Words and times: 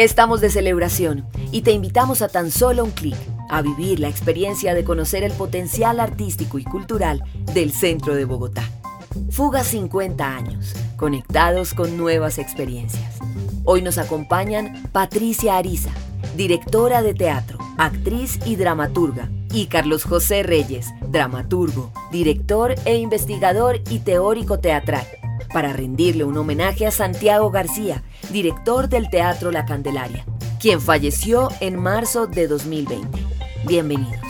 Estamos 0.00 0.40
de 0.40 0.48
celebración 0.48 1.26
y 1.52 1.60
te 1.60 1.72
invitamos 1.72 2.22
a 2.22 2.28
tan 2.28 2.50
solo 2.50 2.84
un 2.84 2.90
clic 2.90 3.18
a 3.50 3.60
vivir 3.60 4.00
la 4.00 4.08
experiencia 4.08 4.72
de 4.72 4.82
conocer 4.82 5.24
el 5.24 5.32
potencial 5.32 6.00
artístico 6.00 6.58
y 6.58 6.64
cultural 6.64 7.22
del 7.52 7.70
centro 7.70 8.14
de 8.14 8.24
Bogotá. 8.24 8.62
Fuga 9.30 9.62
50 9.62 10.26
años, 10.26 10.74
conectados 10.96 11.74
con 11.74 11.98
nuevas 11.98 12.38
experiencias. 12.38 13.18
Hoy 13.64 13.82
nos 13.82 13.98
acompañan 13.98 14.88
Patricia 14.90 15.58
Ariza, 15.58 15.90
directora 16.34 17.02
de 17.02 17.12
teatro, 17.12 17.58
actriz 17.76 18.38
y 18.46 18.56
dramaturga, 18.56 19.28
y 19.52 19.66
Carlos 19.66 20.04
José 20.04 20.42
Reyes, 20.42 20.94
dramaturgo, 21.10 21.92
director 22.10 22.74
e 22.86 22.96
investigador 22.96 23.82
y 23.90 23.98
teórico 23.98 24.60
teatral, 24.60 25.06
para 25.52 25.74
rendirle 25.74 26.24
un 26.24 26.38
homenaje 26.38 26.86
a 26.86 26.90
Santiago 26.90 27.50
García, 27.50 28.02
director 28.30 28.88
del 28.88 29.10
Teatro 29.10 29.50
La 29.50 29.64
Candelaria, 29.66 30.24
quien 30.60 30.80
falleció 30.80 31.48
en 31.60 31.76
marzo 31.76 32.26
de 32.26 32.46
2020. 32.46 33.18
Bienvenidos. 33.66 34.20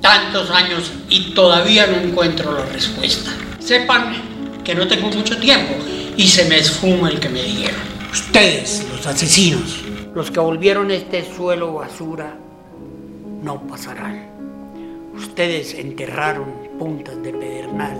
Tantos 0.00 0.50
años 0.50 0.92
y 1.08 1.34
todavía 1.34 1.86
no 1.88 1.96
encuentro 1.96 2.52
la 2.52 2.64
respuesta. 2.66 3.30
Sepan 3.58 4.62
que 4.64 4.74
no 4.74 4.86
tengo 4.86 5.08
mucho 5.08 5.36
tiempo 5.38 5.74
y 6.16 6.28
se 6.28 6.44
me 6.48 6.58
esfuma 6.58 7.08
el 7.08 7.18
que 7.18 7.28
me 7.28 7.42
dieron. 7.42 7.80
Ustedes, 8.12 8.86
los 8.90 9.04
asesinos, 9.04 9.82
los 10.14 10.30
que 10.30 10.38
volvieron 10.38 10.92
este 10.92 11.24
suelo 11.34 11.74
basura, 11.74 12.36
no 13.42 13.66
pasarán. 13.66 14.35
Ustedes 15.16 15.72
enterraron 15.72 16.68
puntas 16.78 17.22
de 17.22 17.32
pedernal 17.32 17.96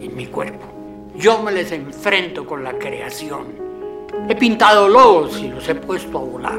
en 0.00 0.16
mi 0.16 0.26
cuerpo. 0.26 0.66
Yo 1.14 1.40
me 1.40 1.52
les 1.52 1.70
enfrento 1.70 2.44
con 2.44 2.64
la 2.64 2.76
creación. 2.76 3.46
He 4.28 4.34
pintado 4.34 4.88
lobos 4.88 5.38
y 5.38 5.46
los 5.46 5.68
he 5.68 5.76
puesto 5.76 6.18
a 6.18 6.22
volar. 6.22 6.58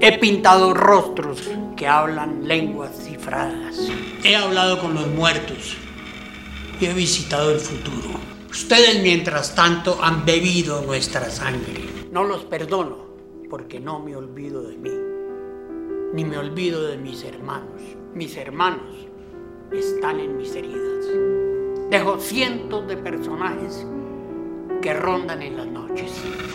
He 0.00 0.16
pintado 0.18 0.72
rostros 0.74 1.50
que 1.76 1.88
hablan 1.88 2.46
lenguas 2.46 2.92
cifradas. 3.04 3.90
He 4.22 4.36
hablado 4.36 4.80
con 4.80 4.94
los 4.94 5.08
muertos 5.08 5.76
y 6.80 6.86
he 6.86 6.94
visitado 6.94 7.50
el 7.50 7.58
futuro. 7.58 8.20
Ustedes 8.48 9.02
mientras 9.02 9.56
tanto 9.56 9.98
han 10.00 10.24
bebido 10.24 10.82
nuestra 10.82 11.30
sangre. 11.30 11.84
No 12.12 12.22
los 12.22 12.44
perdono 12.44 13.06
porque 13.50 13.80
no 13.80 13.98
me 13.98 14.14
olvido 14.14 14.62
de 14.62 14.76
mí, 14.76 14.90
ni 16.14 16.24
me 16.24 16.38
olvido 16.38 16.86
de 16.86 16.96
mis 16.96 17.24
hermanos. 17.24 17.82
Mis 18.14 18.36
hermanos 18.36 19.05
están 19.72 20.20
en 20.20 20.36
mis 20.36 20.54
heridas. 20.54 21.06
Dejo 21.90 22.18
cientos 22.18 22.86
de 22.88 22.96
personajes 22.96 23.86
que 24.82 24.94
rondan 24.94 25.42
en 25.42 25.56
las 25.56 25.66
noches. 25.66 26.12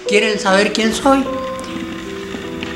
¿Quieren 0.07 0.39
saber 0.39 0.71
quién 0.73 0.93
soy? 0.93 1.23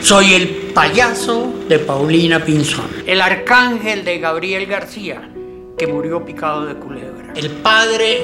Soy 0.02 0.34
el 0.34 0.48
payaso 0.74 1.52
de 1.68 1.80
Paulina 1.80 2.44
Pinzón, 2.44 2.90
el 3.08 3.22
arcángel 3.22 4.06
de 4.06 4.20
Gabriel 4.20 4.66
García, 4.68 5.30
que 5.78 5.88
murió 5.88 6.24
picado 6.24 6.66
de 6.66 6.76
culebra, 6.76 7.34
el 7.36 7.50
padre 7.50 8.22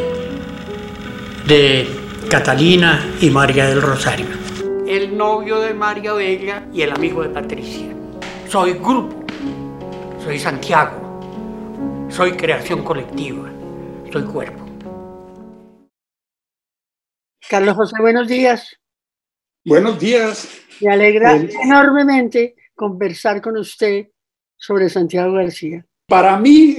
de 1.47 1.87
Catalina 2.29 3.03
y 3.19 3.29
María 3.29 3.65
del 3.65 3.81
Rosario, 3.81 4.27
el 4.87 5.17
novio 5.17 5.59
de 5.59 5.73
María 5.73 6.13
Bella 6.13 6.67
y 6.71 6.83
el 6.83 6.91
amigo 6.91 7.23
de 7.23 7.29
Patricia. 7.29 7.87
Soy 8.47 8.73
grupo, 8.73 9.25
soy 10.23 10.37
Santiago, 10.37 11.00
soy 12.11 12.33
creación 12.33 12.83
colectiva, 12.83 13.49
soy 14.11 14.23
cuerpo. 14.23 14.65
Carlos 17.49 17.75
José, 17.75 17.95
buenos 17.99 18.27
días. 18.27 18.77
Buenos 19.63 19.97
días. 19.97 20.61
Me 20.81 20.91
alegra 20.91 21.35
enormemente 21.35 22.55
conversar 22.75 23.41
con 23.41 23.57
usted 23.57 24.07
sobre 24.57 24.89
Santiago 24.89 25.33
García. 25.33 25.85
Para 26.07 26.37
mí, 26.37 26.77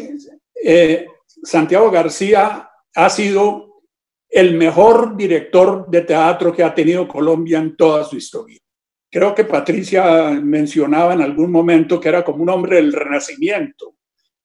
eh, 0.63 1.07
Santiago 1.27 1.91
García 1.91 2.69
ha 2.95 3.11
sido 3.11 3.83
el 4.29 4.55
mejor 4.57 5.17
director 5.17 5.89
de 5.89 6.03
teatro 6.03 6.53
que 6.53 6.63
ha 6.63 6.75
tenido 6.75 7.09
Colombia 7.09 7.59
en 7.59 7.77
toda 7.77 8.05
su 8.05 8.17
historia. 8.17 8.59
Creo 9.11 9.35
que 9.35 9.45
Patricia 9.45 10.31
mencionaba 10.31 11.15
en 11.15 11.23
algún 11.23 11.51
momento 11.51 12.01
que 12.01 12.09
era 12.09 12.23
como 12.25 12.43
un 12.43 12.51
hombre 12.51 12.77
del 12.77 12.93
renacimiento. 12.93 13.95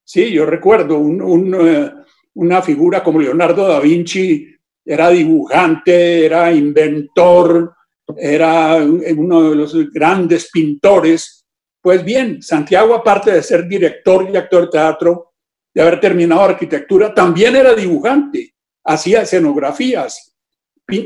Sí, 0.10 0.32
yo 0.32 0.46
recuerdo 0.46 1.02
eh, 1.02 1.92
una 2.36 2.62
figura 2.62 3.04
como 3.04 3.20
Leonardo 3.20 3.68
da 3.68 3.82
Vinci, 3.82 4.48
era 4.86 5.10
dibujante, 5.10 6.26
era 6.26 6.50
inventor, 6.50 7.74
era 8.16 8.78
uno 8.78 9.50
de 9.50 9.56
los 9.58 9.92
grandes 9.92 10.50
pintores. 10.50 11.46
Pues 11.82 12.06
bien, 12.06 12.42
Santiago, 12.42 12.96
aparte 12.96 13.34
de 13.34 13.44
ser 13.44 13.68
director 13.68 14.30
y 14.32 14.38
actor 14.38 14.62
de 14.62 14.72
teatro, 14.72 15.34
de 15.74 15.82
haber 15.82 16.00
terminado 16.00 16.44
arquitectura, 16.44 17.14
también 17.14 17.58
era 17.58 17.76
dibujante, 17.76 18.54
hacía 18.86 19.24
escenografías, 19.24 20.34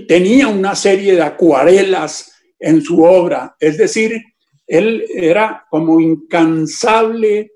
tenía 0.07 0.47
una 0.47 0.75
serie 0.75 1.15
de 1.15 1.23
acuarelas 1.23 2.35
en 2.59 2.83
su 2.83 3.01
obra, 3.03 3.55
es 3.59 3.79
decir, 3.79 4.21
él 4.67 5.03
era 5.15 5.65
como 5.71 5.99
incansable 5.99 7.53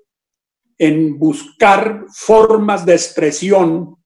en 0.78 1.18
buscar 1.18 2.04
formas 2.12 2.84
de 2.84 2.92
expresión 2.92 3.96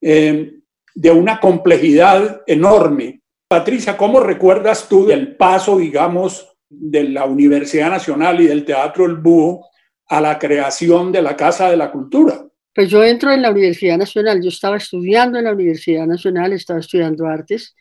eh, 0.00 0.52
de 0.94 1.10
una 1.10 1.38
complejidad 1.40 2.42
enorme. 2.46 3.20
Patricia, 3.48 3.96
¿cómo 3.96 4.20
recuerdas 4.20 4.88
tú 4.88 5.06
del 5.06 5.36
paso, 5.36 5.78
digamos, 5.78 6.56
de 6.68 7.04
la 7.04 7.24
Universidad 7.24 7.90
Nacional 7.90 8.40
y 8.40 8.46
del 8.46 8.64
Teatro 8.64 9.06
El 9.06 9.16
Búho 9.16 9.66
a 10.08 10.20
la 10.20 10.38
creación 10.38 11.12
de 11.12 11.22
la 11.22 11.36
Casa 11.36 11.70
de 11.70 11.76
la 11.76 11.90
Cultura? 11.90 12.44
Pues 12.74 12.90
yo 12.90 13.02
entro 13.02 13.32
en 13.32 13.42
la 13.42 13.50
Universidad 13.50 13.96
Nacional, 13.96 14.42
yo 14.42 14.48
estaba 14.48 14.76
estudiando 14.76 15.38
en 15.38 15.44
la 15.44 15.52
Universidad 15.52 16.06
Nacional, 16.06 16.52
estaba 16.52 16.80
estudiando 16.80 17.26
artes 17.26 17.74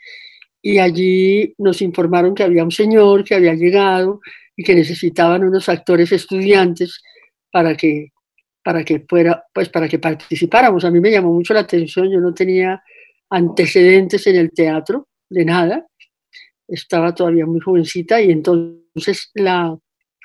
y 0.61 0.79
allí 0.79 1.53
nos 1.57 1.81
informaron 1.81 2.33
que 2.33 2.43
había 2.43 2.63
un 2.63 2.71
señor 2.71 3.23
que 3.23 3.35
había 3.35 3.53
llegado 3.53 4.21
y 4.55 4.63
que 4.63 4.73
necesitaban 4.73 5.43
unos 5.43 5.69
actores 5.69 6.11
estudiantes 6.11 7.01
para 7.51 7.75
que 7.75 8.11
para 8.67 8.83
que 8.83 9.05
fuera, 9.07 9.45
pues 9.53 9.69
para 9.69 9.87
que 9.87 9.97
participáramos. 9.97 10.83
A 10.83 10.91
mí 10.91 10.99
me 10.99 11.09
llamó 11.09 11.31
mucho 11.31 11.53
la 11.53 11.61
atención, 11.61 12.11
yo 12.11 12.19
no 12.19 12.33
tenía 12.33 12.83
antecedentes 13.29 14.27
en 14.27 14.35
el 14.35 14.51
teatro, 14.51 15.07
de 15.29 15.45
nada, 15.45 15.87
estaba 16.67 17.15
todavía 17.15 17.45
muy 17.45 17.61
jovencita 17.61 18.21
y 18.21 18.29
entonces 18.29 19.31
la 19.35 19.73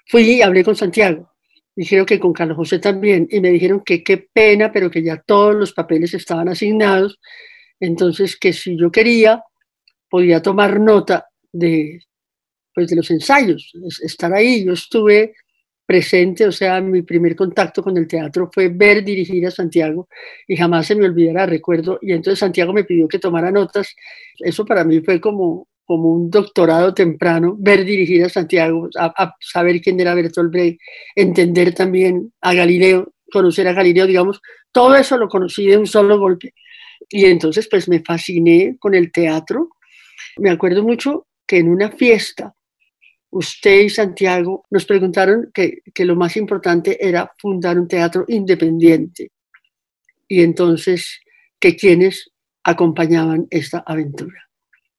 fui 0.08 0.22
y 0.22 0.42
hablé 0.42 0.64
con 0.64 0.75
Santiago. 0.75 1.31
Dijeron 1.76 2.04
que 2.04 2.19
con 2.19 2.32
Carlos 2.32 2.56
José 2.56 2.81
también 2.81 3.28
y 3.31 3.41
me 3.41 3.52
dijeron 3.52 3.81
que 3.86 4.02
qué 4.02 4.26
pena, 4.32 4.72
pero 4.72 4.91
que 4.91 5.04
ya 5.04 5.22
todos 5.25 5.54
los 5.54 5.72
papeles 5.72 6.12
estaban 6.12 6.48
asignados, 6.48 7.20
entonces 7.78 8.36
que 8.36 8.52
si 8.52 8.76
yo 8.76 8.91
quería 8.91 9.44
podía 10.10 10.42
tomar 10.42 10.81
nota 10.81 11.28
de 11.52 12.00
pues 12.75 12.88
de 12.88 12.97
los 12.97 13.08
ensayos, 13.12 13.70
estar 14.02 14.34
ahí. 14.34 14.64
Yo 14.64 14.72
estuve 14.72 15.34
presente, 15.92 16.47
o 16.47 16.53
sea, 16.53 16.80
mi 16.80 17.03
primer 17.03 17.36
contacto 17.36 17.82
con 17.82 17.94
el 17.98 18.06
teatro 18.06 18.48
fue 18.50 18.69
ver 18.69 19.04
dirigir 19.04 19.47
a 19.47 19.50
Santiago 19.50 20.08
y 20.48 20.56
jamás 20.56 20.86
se 20.86 20.94
me 20.94 21.04
olvidará, 21.04 21.44
recuerdo, 21.44 21.98
y 22.00 22.12
entonces 22.12 22.38
Santiago 22.38 22.72
me 22.72 22.84
pidió 22.84 23.06
que 23.06 23.19
tomara 23.19 23.50
notas, 23.50 23.94
eso 24.38 24.64
para 24.64 24.84
mí 24.84 25.02
fue 25.02 25.20
como, 25.20 25.69
como 25.84 26.08
un 26.14 26.31
doctorado 26.31 26.94
temprano, 26.94 27.56
ver 27.58 27.84
dirigir 27.84 28.25
a 28.25 28.31
Santiago, 28.31 28.88
a, 28.98 29.34
saber 29.38 29.82
quién 29.82 30.00
era 30.00 30.14
Bertolt 30.14 30.50
Brecht, 30.50 30.81
entender 31.14 31.75
también 31.75 32.32
a 32.41 32.54
Galileo, 32.54 33.12
conocer 33.31 33.69
a 33.69 33.75
Galileo, 33.75 34.06
digamos, 34.06 34.41
todo 34.72 34.97
eso 34.97 35.19
lo 35.19 35.28
conocí 35.28 35.66
de 35.66 35.76
un 35.76 35.87
solo 35.87 36.19
golpe. 36.19 36.55
Y 37.11 37.26
entonces 37.26 37.69
pues 37.70 37.87
me 37.87 38.00
fasciné 38.00 38.76
con 38.78 38.94
el 38.94 39.12
teatro. 39.12 39.69
Me 40.38 40.49
acuerdo 40.49 40.82
mucho 40.82 41.26
que 41.46 41.58
en 41.58 41.69
una 41.69 41.90
fiesta 41.90 42.55
usted 43.32 43.81
y 43.81 43.90
Santiago 43.90 44.64
nos 44.70 44.84
preguntaron 44.84 45.50
que, 45.52 45.82
lo 46.05 46.17
más 46.17 46.37
importante 46.37 46.99
era 47.05 47.32
fundar 47.38 47.79
un 47.79 47.88
teatro 47.88 48.25
independiente 48.29 49.32
y 50.29 50.43
entonces 50.43 51.20
que 51.58 51.75
quienes 51.75 52.31
acompañaban 52.62 53.46
esta 53.50 53.82
aventura. 53.87 54.49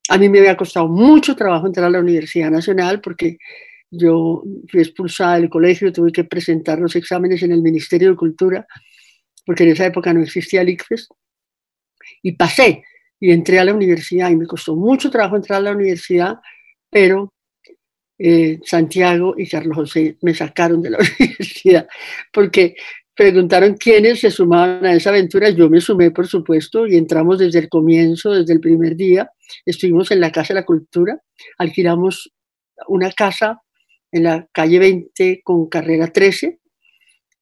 A 0.09 0.17
mí 0.17 0.29
me 0.29 0.39
había 0.39 0.57
costado 0.57 0.87
mucho 0.87 1.35
trabajo 1.35 1.67
entrar 1.67 1.85
a 1.87 1.91
la 1.91 1.99
Universidad 1.99 2.51
Nacional 2.51 3.01
porque 3.01 3.37
yo 3.89 4.43
fui 4.69 4.81
expulsada 4.81 5.35
del 5.35 5.49
colegio, 5.49 5.93
tuve 5.93 6.11
que 6.11 6.23
presentar 6.23 6.79
los 6.79 6.95
exámenes 6.95 7.43
en 7.43 7.51
el 7.51 7.61
Ministerio 7.61 8.09
de 8.09 8.15
Cultura, 8.17 8.65
porque 9.45 9.63
en 9.63 9.69
esa 9.69 9.85
época 9.85 10.13
no 10.13 10.21
existía 10.21 10.61
el 10.61 10.69
ICFES, 10.69 11.07
y 12.23 12.31
pasé 12.33 12.83
y 13.19 13.31
entré 13.31 13.59
a 13.59 13.65
la 13.65 13.73
universidad 13.73 14.31
y 14.31 14.35
me 14.35 14.47
costó 14.47 14.75
mucho 14.75 15.11
trabajo 15.11 15.35
entrar 15.35 15.59
a 15.59 15.63
la 15.63 15.71
universidad, 15.71 16.39
pero 16.89 17.32
eh, 18.17 18.59
Santiago 18.63 19.35
y 19.37 19.47
Carlos 19.47 19.75
José 19.75 20.17
me 20.21 20.33
sacaron 20.33 20.81
de 20.81 20.91
la 20.91 20.97
universidad, 21.19 21.87
porque 22.31 22.75
preguntaron 23.15 23.75
quiénes 23.75 24.19
se 24.19 24.31
sumaban 24.31 24.85
a 24.85 24.93
esa 24.93 25.09
aventura. 25.09 25.49
Yo 25.49 25.69
me 25.69 25.81
sumé, 25.81 26.11
por 26.11 26.27
supuesto, 26.27 26.87
y 26.87 26.95
entramos 26.95 27.39
desde 27.39 27.59
el 27.59 27.69
comienzo, 27.69 28.31
desde 28.31 28.53
el 28.53 28.59
primer 28.59 28.95
día. 28.95 29.29
Estuvimos 29.65 30.11
en 30.11 30.19
la 30.19 30.31
Casa 30.31 30.53
de 30.53 30.61
la 30.61 30.65
Cultura, 30.65 31.21
alquilamos 31.57 32.31
una 32.87 33.11
casa 33.11 33.61
en 34.11 34.23
la 34.23 34.47
calle 34.51 34.79
20 34.79 35.41
con 35.43 35.67
carrera 35.67 36.07
13, 36.07 36.59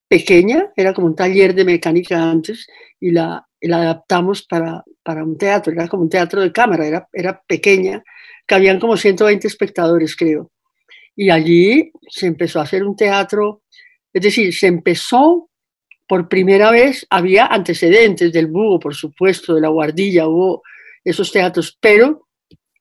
pequeña, 0.08 0.70
era 0.76 0.92
como 0.92 1.06
un 1.06 1.16
taller 1.16 1.54
de 1.54 1.64
mecánica 1.64 2.30
antes, 2.30 2.66
y 3.00 3.10
la, 3.12 3.46
la 3.60 3.76
adaptamos 3.78 4.42
para, 4.42 4.84
para, 5.02 5.24
un 5.24 5.38
teatro, 5.38 5.72
era 5.72 5.88
como 5.88 6.02
un 6.02 6.10
teatro 6.10 6.40
de 6.40 6.52
cámara, 6.52 6.86
era, 6.86 7.08
era 7.12 7.42
pequeña, 7.46 8.02
cabían 8.46 8.78
como 8.78 8.96
120 8.96 9.46
espectadores, 9.46 10.16
creo. 10.16 10.50
Y 11.14 11.30
allí 11.30 11.92
se 12.08 12.26
empezó 12.26 12.60
a 12.60 12.64
hacer 12.64 12.84
un 12.84 12.96
teatro, 12.96 13.62
es 14.12 14.22
decir, 14.22 14.54
se 14.54 14.66
empezó 14.66 15.50
por 16.08 16.28
primera 16.28 16.70
vez, 16.70 17.06
había 17.10 17.46
antecedentes 17.46 18.32
del 18.32 18.46
búho, 18.46 18.78
por 18.78 18.94
supuesto, 18.94 19.54
de 19.54 19.60
la 19.60 19.68
guardilla, 19.68 20.28
hubo 20.28 20.62
esos 21.04 21.32
teatros, 21.32 21.78
pero 21.80 22.28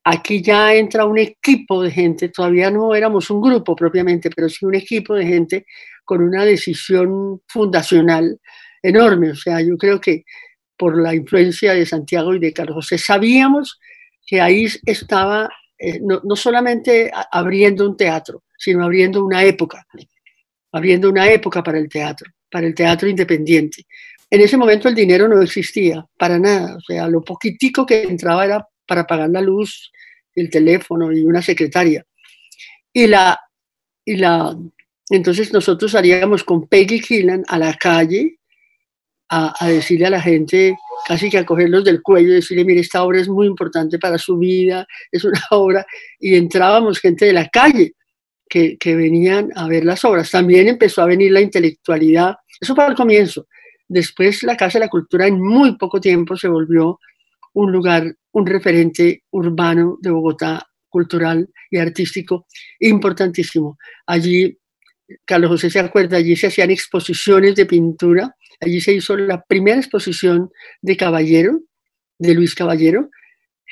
aquí 0.04 0.42
ya 0.42 0.74
entra 0.74 1.06
un 1.06 1.18
equipo 1.18 1.81
de 1.81 1.92
gente, 1.92 2.30
todavía 2.30 2.69
no 2.72 2.94
éramos 2.95 3.30
un 3.30 3.42
grupo 3.42 3.75
propiamente, 3.75 4.30
pero 4.30 4.50
sí 4.50 4.66
un 4.66 4.75
equipo 4.75 5.16
de 5.16 5.25
gente 5.25 5.66
con 6.04 6.22
una 6.22 6.44
decisión 6.44 7.42
fundacional 7.48 8.39
enorme. 8.81 9.31
O 9.31 9.36
sea, 9.36 9.62
yo 9.62 9.78
creo 9.78 10.01
que 10.01 10.24
por 10.78 11.01
la 11.01 11.13
influencia 11.13 11.74
de 11.74 11.86
Santiago 11.86 12.33
y 12.33 12.39
de 12.39 12.54
Carlos 12.54 12.75
José 12.75 12.98
sabíamos 12.98 13.80
que 14.25 14.42
ahí 14.42 14.68
estaba 14.86 15.50
eh, 15.83 16.00
no, 16.00 16.22
no, 16.24 16.36
solamente 16.36 17.12
abriendo 17.31 17.89
un 17.89 17.98
teatro, 17.98 18.44
sino 18.56 18.83
abriendo 18.83 19.25
una 19.25 19.44
época, 19.44 19.83
abriendo 20.72 21.10
una 21.10 21.28
época 21.28 21.63
para 21.63 21.80
el 21.80 21.89
teatro, 21.89 22.30
para 22.51 22.68
el 22.68 22.75
teatro 22.75 23.10
independiente. 23.10 23.86
En 24.30 24.42
ese 24.42 24.57
momento 24.57 24.88
el 24.88 24.94
dinero 24.94 25.28
no 25.28 25.42
existía 25.42 26.06
para 26.18 26.38
nada, 26.38 26.78
o 26.78 26.81
sea, 26.81 27.07
lo 27.07 27.22
poquitico 27.22 27.83
que 27.83 28.04
entraba 28.04 28.45
era 28.45 28.68
para 28.86 29.07
pagar 29.07 29.31
la 29.31 29.42
luz, 29.42 29.92
el 30.36 30.51
teléfono 30.51 31.12
y 31.12 31.24
una 31.24 31.42
secretaria. 31.42 32.06
Y 32.94 33.07
la, 33.07 33.39
y 34.06 34.18
la, 34.18 34.56
entonces 35.10 35.51
nosotros 35.51 35.92
salíamos 35.92 36.44
con 36.44 36.68
Peggy 36.68 37.01
Killan 37.01 37.44
a 37.48 37.57
la 37.57 37.74
calle 37.74 38.38
a, 39.31 39.54
a, 39.60 39.69
decirle 39.69 40.06
a 40.06 40.12
la 40.12 40.22
gente, 40.22 40.78
casi 41.07 41.30
que 41.30 41.39
a 41.39 41.45
cogerlos 41.45 41.83
del 41.83 42.01
cuello, 42.01 42.33
decirle, 42.33 42.66
mire, 42.66 42.81
esta 42.81 43.04
obra 43.04 43.19
es 43.19 43.28
muy 43.28 43.48
importante 43.48 43.98
para 43.98 44.18
su 44.18 44.38
vida, 44.38 44.86
es 45.12 45.24
una 45.24 45.42
obra, 45.51 45.86
y 46.19 46.36
entrábamos 46.36 47.00
gente 47.00 47.25
de 47.25 47.33
la 47.33 47.48
calle 47.48 47.94
que, 48.48 48.78
que 48.78 48.95
venían 48.95 49.50
a 49.56 49.68
ver 49.68 49.86
las 49.86 50.06
obras. 50.06 50.30
También 50.30 50.68
empezó 50.68 51.01
a 51.01 51.07
venir 51.07 51.31
la 51.31 51.42
intelectualidad, 51.42 52.36
eso 52.60 52.75
fue 52.75 52.83
al 52.83 52.95
comienzo. 52.95 53.48
Después 53.88 54.44
la 54.44 54.56
Casa 54.56 54.78
de 54.78 54.86
la 54.86 54.89
Cultura 54.89 55.25
en 55.25 55.42
muy 55.42 55.78
poco 55.78 56.00
tiempo 56.00 56.38
se 56.38 56.48
volvió 56.48 57.00
un 57.54 57.72
lugar, 57.72 58.16
un 58.31 58.45
referente 58.45 59.24
urbano 59.31 59.98
de 60.01 60.12
Bogotá, 60.12 60.68
cultural 60.92 61.50
y 61.72 61.78
artístico 61.78 62.45
importantísimo. 62.80 63.78
Allí, 64.06 64.57
Carlos 65.25 65.51
José 65.51 65.69
se 65.69 65.80
acuerda, 65.80 66.18
allí 66.18 66.36
se 66.36 66.48
hacían 66.48 66.69
exposiciones 66.69 67.56
de 67.56 67.66
pintura, 67.66 68.36
allí 68.62 68.80
se 68.80 68.94
hizo 68.94 69.18
la 69.18 69.44
primera 69.44 69.78
exposición 69.78 70.50
de 70.81 70.96
Caballero, 70.96 71.60
de 72.18 72.34
Luis 72.34 72.56
Caballero, 72.56 73.10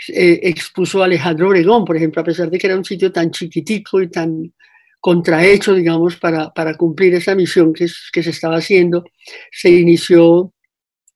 expuso 0.08 1.04
Alejandro 1.04 1.50
Obregón, 1.50 1.86
por 1.86 1.96
ejemplo, 1.96 2.22
a 2.22 2.26
pesar 2.26 2.50
de 2.50 2.58
que 2.58 2.68
era 2.68 2.78
un 2.78 2.86
sitio 2.86 3.12
tan 3.12 3.32
chiquitico 3.32 4.02
y 4.02 4.10
tan 4.10 4.54
contrahecho, 5.00 5.74
digamos, 5.76 6.18
para, 6.18 6.52
para 6.52 6.76
cumplir 6.76 7.14
esa 7.14 7.36
misión 7.36 7.74
que, 7.74 7.88
que 8.12 8.24
se 8.24 8.30
estaba 8.32 8.58
haciendo, 8.58 9.04
se 9.52 9.70
inició 9.70 10.54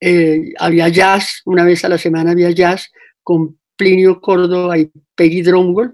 eh, 0.05 0.51
había 0.59 0.89
jazz, 0.89 1.41
una 1.45 1.63
vez 1.63 1.85
a 1.85 1.89
la 1.89 1.97
semana 1.97 2.31
había 2.31 2.51
jazz 2.51 2.91
con 3.21 3.57
Plinio 3.77 4.19
Córdoba 4.19 4.77
y 4.77 4.91
Peggy 5.15 5.41
Drumgold. 5.41 5.93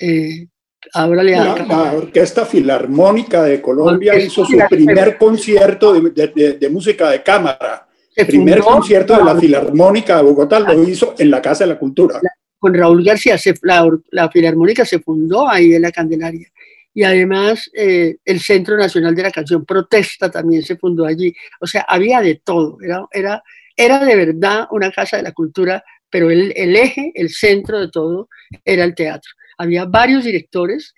Eh, 0.00 0.48
ahora 0.94 1.22
le 1.22 1.32
la, 1.32 1.56
la, 1.66 1.92
Orquesta 1.94 2.44
Filarmónica 2.44 3.42
de 3.44 3.60
Colombia 3.60 4.18
hizo 4.18 4.44
su 4.44 4.58
primer 4.68 5.16
concierto 5.16 5.92
de, 5.92 6.28
de, 6.34 6.52
de, 6.54 6.70
música 6.70 7.10
de 7.10 7.22
cámara. 7.22 7.86
El 8.14 8.26
primer 8.26 8.60
concierto 8.60 9.16
de 9.16 9.24
la 9.24 9.36
Filarmónica 9.36 10.16
de 10.16 10.22
Bogotá 10.22 10.60
lo 10.60 10.82
hizo 10.86 11.14
en 11.18 11.30
la 11.30 11.40
Casa 11.40 11.64
de 11.64 11.70
la 11.74 11.78
Cultura. 11.78 12.20
Con 12.58 12.74
Raúl 12.74 13.04
García, 13.04 13.38
se, 13.38 13.54
la, 13.62 13.88
la 14.10 14.30
Filarmónica 14.30 14.84
se 14.84 15.00
fundó 15.00 15.48
ahí 15.48 15.74
en 15.74 15.82
la 15.82 15.90
Candelaria 15.90 16.48
y 16.94 17.04
además 17.04 17.70
eh, 17.72 18.16
el 18.24 18.40
Centro 18.40 18.76
Nacional 18.76 19.14
de 19.14 19.22
la 19.22 19.30
Canción 19.30 19.64
Protesta 19.64 20.30
también 20.30 20.62
se 20.62 20.76
fundó 20.76 21.06
allí. 21.06 21.34
O 21.60 21.66
sea, 21.66 21.82
había 21.88 22.20
de 22.20 22.40
todo, 22.44 22.78
era, 22.82 23.06
era, 23.10 23.42
era 23.76 24.04
de 24.04 24.16
verdad 24.16 24.66
una 24.70 24.90
casa 24.90 25.16
de 25.16 25.22
la 25.22 25.32
cultura, 25.32 25.82
pero 26.10 26.30
el, 26.30 26.52
el 26.54 26.76
eje, 26.76 27.12
el 27.14 27.30
centro 27.30 27.80
de 27.80 27.88
todo 27.88 28.28
era 28.64 28.84
el 28.84 28.94
teatro. 28.94 29.30
Había 29.58 29.84
varios 29.84 30.24
directores, 30.24 30.94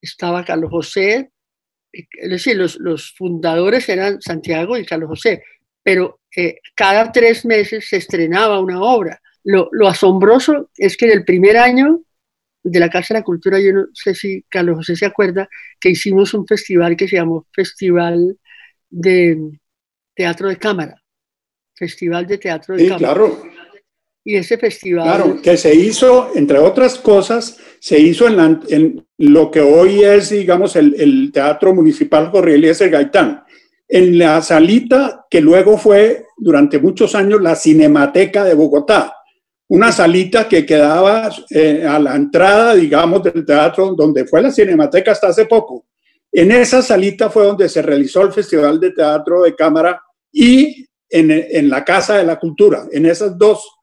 estaba 0.00 0.44
Carlos 0.44 0.70
José, 0.70 1.30
es 1.92 2.30
decir, 2.30 2.56
los, 2.56 2.78
los 2.80 3.14
fundadores 3.16 3.88
eran 3.88 4.20
Santiago 4.20 4.76
y 4.76 4.84
Carlos 4.84 5.08
José, 5.08 5.42
pero 5.82 6.20
eh, 6.36 6.56
cada 6.74 7.12
tres 7.12 7.44
meses 7.44 7.88
se 7.88 7.96
estrenaba 7.98 8.60
una 8.60 8.82
obra. 8.82 9.20
Lo, 9.44 9.68
lo 9.72 9.88
asombroso 9.88 10.70
es 10.76 10.96
que 10.96 11.06
en 11.06 11.12
el 11.12 11.24
primer 11.24 11.56
año 11.56 12.02
de 12.64 12.80
la 12.80 12.88
Casa 12.88 13.12
de 13.14 13.20
la 13.20 13.24
Cultura, 13.24 13.60
yo 13.60 13.72
no 13.72 13.86
sé 13.92 14.14
si 14.14 14.42
Carlos 14.48 14.76
José 14.76 14.96
se 14.96 15.06
acuerda, 15.06 15.48
que 15.78 15.90
hicimos 15.90 16.32
un 16.34 16.46
festival 16.46 16.96
que 16.96 17.06
se 17.06 17.16
llamó 17.16 17.46
Festival 17.52 18.38
de 18.88 19.60
Teatro 20.14 20.48
de 20.48 20.56
Cámara. 20.56 21.00
Festival 21.74 22.26
de 22.26 22.38
Teatro 22.38 22.74
de 22.74 22.84
sí, 22.84 22.88
Cámara. 22.88 23.14
claro. 23.14 23.42
Y 24.24 24.36
ese 24.36 24.56
festival... 24.56 25.04
Claro, 25.04 25.42
que 25.42 25.56
se 25.56 25.74
hizo, 25.74 26.30
entre 26.34 26.58
otras 26.58 26.98
cosas, 26.98 27.58
se 27.78 27.98
hizo 27.98 28.26
en, 28.26 28.36
la, 28.36 28.60
en 28.68 29.06
lo 29.18 29.50
que 29.50 29.60
hoy 29.60 30.02
es, 30.02 30.30
digamos, 30.30 30.76
el, 30.76 30.94
el 30.98 31.30
Teatro 31.30 31.74
Municipal 31.74 32.30
Jorge 32.30 32.54
Eliezer 32.54 32.90
Gaitán, 32.90 33.44
en 33.86 34.18
la 34.18 34.40
salita 34.40 35.26
que 35.28 35.40
luego 35.42 35.76
fue 35.76 36.24
durante 36.38 36.78
muchos 36.78 37.14
años 37.14 37.42
la 37.42 37.54
Cinemateca 37.54 38.44
de 38.44 38.54
Bogotá 38.54 39.14
una 39.68 39.92
salita 39.92 40.46
que 40.48 40.66
quedaba 40.66 41.30
eh, 41.50 41.84
a 41.88 41.98
la 41.98 42.14
entrada, 42.14 42.74
digamos, 42.74 43.22
del 43.22 43.44
teatro 43.44 43.94
donde 43.94 44.26
fue 44.26 44.42
la 44.42 44.52
Cinemateca 44.52 45.12
hasta 45.12 45.28
hace 45.28 45.46
poco. 45.46 45.86
En 46.30 46.50
esa 46.50 46.82
salita 46.82 47.30
fue 47.30 47.44
donde 47.44 47.68
se 47.68 47.80
realizó 47.80 48.22
el 48.22 48.32
Festival 48.32 48.78
de 48.78 48.90
Teatro 48.90 49.42
de 49.42 49.54
Cámara 49.54 50.00
y 50.32 50.86
en, 51.08 51.30
en 51.30 51.68
la 51.68 51.84
Casa 51.84 52.18
de 52.18 52.24
la 52.24 52.38
Cultura. 52.38 52.86
En 52.92 53.06
esos 53.06 53.38
dos 53.38 53.73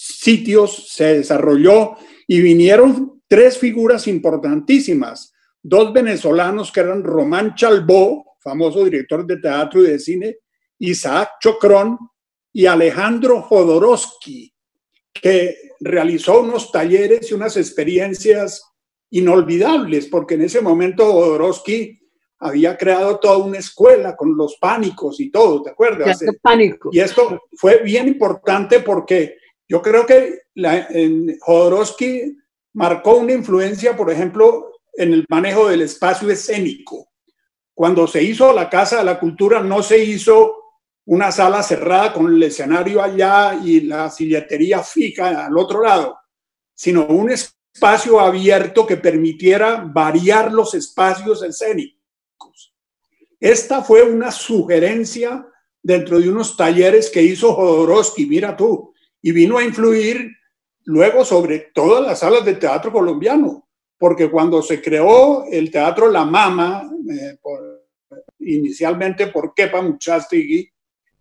sitios 0.00 0.92
se 0.92 1.18
desarrolló 1.18 1.96
y 2.28 2.40
vinieron 2.40 3.20
tres 3.26 3.58
figuras 3.58 4.06
importantísimas. 4.06 5.32
Dos 5.60 5.92
venezolanos 5.92 6.70
que 6.70 6.80
eran 6.80 7.02
Román 7.02 7.56
Chalbó, 7.56 8.36
famoso 8.38 8.84
director 8.84 9.26
de 9.26 9.38
teatro 9.38 9.82
y 9.82 9.88
de 9.88 9.98
cine, 9.98 10.36
Isaac 10.78 11.30
Chocrón 11.40 11.98
y 12.52 12.66
Alejandro 12.66 13.42
Jodorowsky, 13.42 14.54
que 15.12 15.56
realizó 15.80 16.42
unos 16.42 16.70
talleres 16.70 17.28
y 17.30 17.34
unas 17.34 17.56
experiencias 17.56 18.62
inolvidables, 19.10 20.06
porque 20.06 20.34
en 20.34 20.42
ese 20.42 20.60
momento 20.60 21.12
Jodorowsky 21.12 21.98
había 22.38 22.76
creado 22.76 23.18
toda 23.18 23.38
una 23.38 23.58
escuela 23.58 24.14
con 24.14 24.36
los 24.36 24.58
pánicos 24.60 25.18
y 25.18 25.28
todo, 25.32 25.60
¿te 25.62 25.70
acuerdas? 25.70 26.20
Pánico. 26.40 26.90
Y 26.92 27.00
esto 27.00 27.42
fue 27.56 27.82
bien 27.82 28.06
importante 28.06 28.78
porque 28.78 29.37
yo 29.68 29.82
creo 29.82 30.06
que 30.06 30.42
la, 30.54 30.88
en 30.90 31.38
Jodorowsky 31.40 32.38
marcó 32.72 33.16
una 33.16 33.32
influencia, 33.32 33.96
por 33.96 34.10
ejemplo, 34.10 34.72
en 34.94 35.12
el 35.12 35.26
manejo 35.28 35.68
del 35.68 35.82
espacio 35.82 36.30
escénico. 36.30 37.10
Cuando 37.74 38.06
se 38.06 38.22
hizo 38.22 38.52
la 38.52 38.68
Casa 38.68 38.98
de 38.98 39.04
la 39.04 39.20
Cultura, 39.20 39.60
no 39.60 39.82
se 39.82 40.02
hizo 40.02 40.56
una 41.04 41.30
sala 41.30 41.62
cerrada 41.62 42.12
con 42.12 42.26
el 42.26 42.42
escenario 42.42 43.02
allá 43.02 43.58
y 43.62 43.82
la 43.82 44.10
silletería 44.10 44.82
fija 44.82 45.46
al 45.46 45.56
otro 45.56 45.82
lado, 45.82 46.18
sino 46.74 47.06
un 47.06 47.30
espacio 47.30 48.20
abierto 48.20 48.86
que 48.86 48.96
permitiera 48.96 49.82
variar 49.84 50.52
los 50.52 50.74
espacios 50.74 51.42
escénicos. 51.42 52.74
Esta 53.38 53.82
fue 53.82 54.02
una 54.02 54.30
sugerencia 54.30 55.46
dentro 55.82 56.18
de 56.18 56.28
unos 56.28 56.56
talleres 56.56 57.08
que 57.08 57.22
hizo 57.22 57.54
Jodorowsky, 57.54 58.26
mira 58.26 58.56
tú, 58.56 58.92
y 59.22 59.32
vino 59.32 59.58
a 59.58 59.64
influir 59.64 60.30
luego 60.84 61.24
sobre 61.24 61.70
todas 61.74 62.04
las 62.04 62.20
salas 62.20 62.44
de 62.44 62.54
teatro 62.54 62.92
colombiano, 62.92 63.68
porque 63.98 64.30
cuando 64.30 64.62
se 64.62 64.80
creó 64.80 65.44
el 65.50 65.70
teatro 65.70 66.10
La 66.10 66.24
Mama, 66.24 66.88
eh, 67.10 67.36
por, 67.42 67.88
inicialmente 68.40 69.26
por 69.26 69.52
Kepa 69.54 69.82
Muchastegui, 69.82 70.68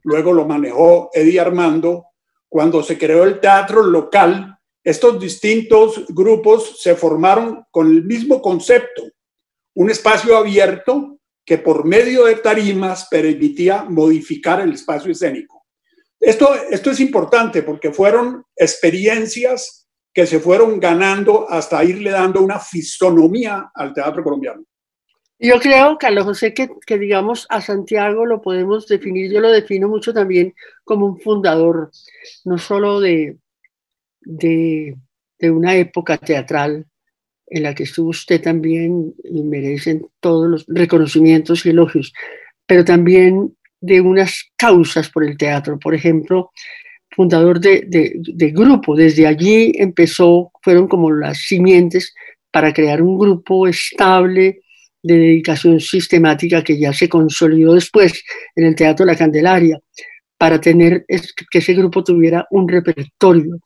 luego 0.03 0.31
lo 0.31 0.45
manejó 0.45 1.09
Eddie 1.13 1.39
Armando. 1.39 2.05
Cuando 2.47 2.81
se 2.81 2.97
creó 2.97 3.25
el 3.25 3.41
teatro 3.41 3.83
local, 3.83 4.57
estos 4.83 5.19
distintos 5.19 6.05
grupos 6.07 6.81
se 6.81 6.95
formaron 6.95 7.65
con 7.71 7.87
el 7.87 8.05
mismo 8.05 8.41
concepto, 8.41 9.03
un 9.73 9.89
espacio 9.89 10.37
abierto 10.37 11.19
que 11.45 11.57
por 11.57 11.85
medio 11.85 12.25
de 12.25 12.35
tarimas 12.35 13.07
permitía 13.09 13.83
modificar 13.83 14.61
el 14.61 14.73
espacio 14.73 15.11
escénico. 15.11 15.56
Esto, 16.27 16.53
esto 16.69 16.91
es 16.91 16.99
importante 16.99 17.63
porque 17.63 17.93
fueron 17.93 18.43
experiencias 18.53 19.87
que 20.13 20.25
se 20.25 20.41
fueron 20.41 20.77
ganando 20.77 21.49
hasta 21.49 21.81
irle 21.85 22.11
dando 22.11 22.41
una 22.41 22.59
fisonomía 22.59 23.71
al 23.73 23.93
teatro 23.93 24.25
colombiano. 24.25 24.65
Yo 25.39 25.57
creo, 25.61 25.97
Carlos 25.97 26.25
José, 26.25 26.53
que, 26.53 26.69
que, 26.85 26.99
digamos 26.99 27.45
a 27.49 27.61
Santiago 27.61 28.25
lo 28.25 28.41
podemos 28.41 28.87
definir, 28.87 29.31
yo 29.31 29.39
lo 29.39 29.49
defino 29.49 29.87
mucho 29.87 30.13
también 30.13 30.53
como 30.83 31.05
un 31.05 31.17
fundador, 31.17 31.91
no 32.43 32.57
solo 32.57 32.99
de, 32.99 33.37
de, 34.19 34.97
de 35.39 35.51
una 35.51 35.77
época 35.77 36.17
teatral 36.17 36.87
en 37.45 37.63
la 37.63 37.73
que 37.73 37.83
estuvo 37.83 38.09
usted 38.09 38.41
también 38.41 39.15
y 39.23 39.43
merecen 39.43 40.05
todos 40.19 40.49
los 40.49 40.65
reconocimientos 40.67 41.65
y 41.65 41.69
elogios, 41.69 42.11
pero 42.65 42.83
también 42.83 43.55
de 43.79 44.01
unas 44.01 44.51
causas 44.55 45.09
por 45.09 45.23
el 45.23 45.37
teatro. 45.37 45.79
Por 45.79 45.93
ejemplo, 45.93 46.51
fundador 47.17 47.59
de, 47.59 47.83
de, 47.87 48.49
grupo. 48.51 48.95
Desde 48.95 49.25
allí 49.25 49.73
empezó, 49.75 50.51
fueron 50.61 50.87
como 50.87 51.11
las 51.11 51.39
simientes 51.39 52.13
para 52.51 52.73
crear 52.73 53.01
un 53.01 53.17
grupo 53.17 53.67
estable 53.67 54.59
de 55.01 55.17
dedicación 55.17 55.79
sistemática 55.79 56.63
que 56.63 56.77
ya 56.77 56.93
se 56.93 57.09
consolidó 57.09 57.73
después 57.73 58.23
en 58.55 58.65
el 58.65 58.75
Teatro 58.75 59.05
La 59.05 59.15
Candelaria, 59.15 59.79
para 60.37 60.61
tener 60.61 61.05
que 61.51 61.57
ese 61.57 61.73
grupo 61.73 62.03
tuviera 62.03 62.45
un 62.51 62.67
repertorio. 62.67 63.57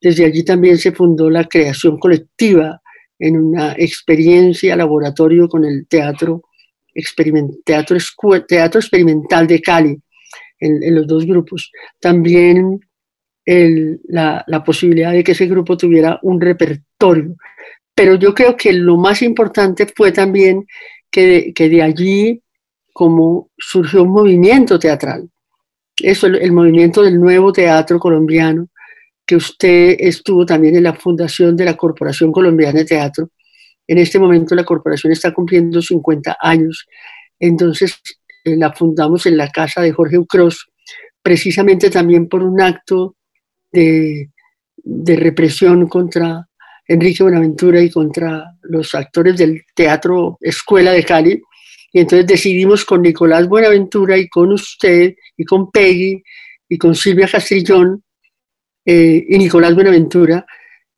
Desde 0.00 0.24
allí 0.24 0.44
también 0.44 0.78
se 0.78 0.92
fundó 0.92 1.30
la 1.30 1.44
creación 1.44 1.98
colectiva 1.98 2.80
en 3.18 3.36
una 3.36 3.72
experiencia 3.72 4.76
laboratorio 4.76 5.48
con 5.48 5.64
el 5.64 5.86
teatro, 5.88 6.42
teatro, 7.64 7.96
teatro 8.46 8.80
experimental 8.80 9.46
de 9.46 9.60
Cali, 9.60 9.98
en, 10.58 10.94
los 10.94 11.06
dos 11.06 11.26
grupos. 11.26 11.70
También 12.00 12.80
la, 13.46 14.44
la, 14.46 14.64
posibilidad 14.64 15.12
de 15.12 15.22
que 15.22 15.32
ese 15.32 15.46
grupo 15.46 15.76
tuviera 15.76 16.18
un 16.22 16.40
repertorio. 16.40 17.36
Pero 17.94 18.14
yo 18.16 18.34
creo 18.34 18.56
que 18.56 18.72
lo 18.72 18.96
más 18.96 19.22
importante 19.22 19.86
fue 19.94 20.12
también 20.12 20.66
que 21.10 21.26
de, 21.26 21.52
que 21.52 21.68
de 21.68 21.82
allí 21.82 22.42
como 22.92 23.50
surgió 23.58 24.02
un 24.02 24.10
movimiento 24.10 24.78
teatral. 24.78 25.28
Eso, 25.96 26.26
el, 26.26 26.36
el 26.36 26.52
movimiento 26.52 27.02
del 27.02 27.20
nuevo 27.20 27.52
teatro 27.52 27.98
colombiano, 27.98 28.68
que 29.26 29.36
usted 29.36 29.96
estuvo 29.98 30.44
también 30.44 30.76
en 30.76 30.84
la 30.84 30.94
fundación 30.94 31.56
de 31.56 31.64
la 31.64 31.76
Corporación 31.76 32.32
Colombiana 32.32 32.80
de 32.80 32.84
Teatro. 32.84 33.30
En 33.86 33.98
este 33.98 34.18
momento 34.18 34.54
la 34.54 34.64
corporación 34.64 35.12
está 35.12 35.32
cumpliendo 35.32 35.82
50 35.82 36.36
años. 36.40 36.86
Entonces 37.38 38.00
eh, 38.44 38.56
la 38.56 38.72
fundamos 38.72 39.26
en 39.26 39.36
la 39.36 39.50
casa 39.50 39.80
de 39.82 39.92
Jorge 39.92 40.18
Ucros, 40.18 40.68
precisamente 41.22 41.90
también 41.90 42.28
por 42.28 42.42
un 42.42 42.60
acto 42.60 43.16
de, 43.72 44.30
represión 44.84 45.88
contra 45.88 46.46
Enrique 46.86 47.22
Buenaventura 47.22 47.80
y 47.80 47.90
contra 47.90 48.44
los 48.62 48.94
actores 48.94 49.38
del 49.38 49.62
Teatro 49.74 50.38
Escuela 50.40 50.92
de 50.92 51.04
Cali. 51.04 51.42
Y 51.92 52.00
entonces 52.00 52.26
decidimos 52.26 52.84
con 52.84 53.02
Nicolás 53.02 53.48
Buenaventura 53.48 54.18
y 54.18 54.28
con 54.28 54.52
usted 54.52 55.14
y 55.36 55.44
con 55.44 55.70
Peggy 55.70 56.22
y 56.68 56.76
con 56.76 56.94
Silvia 56.94 57.28
Castrillón 57.28 58.02
eh, 58.84 59.24
y 59.28 59.38
Nicolás 59.38 59.74
Buenaventura 59.74 60.44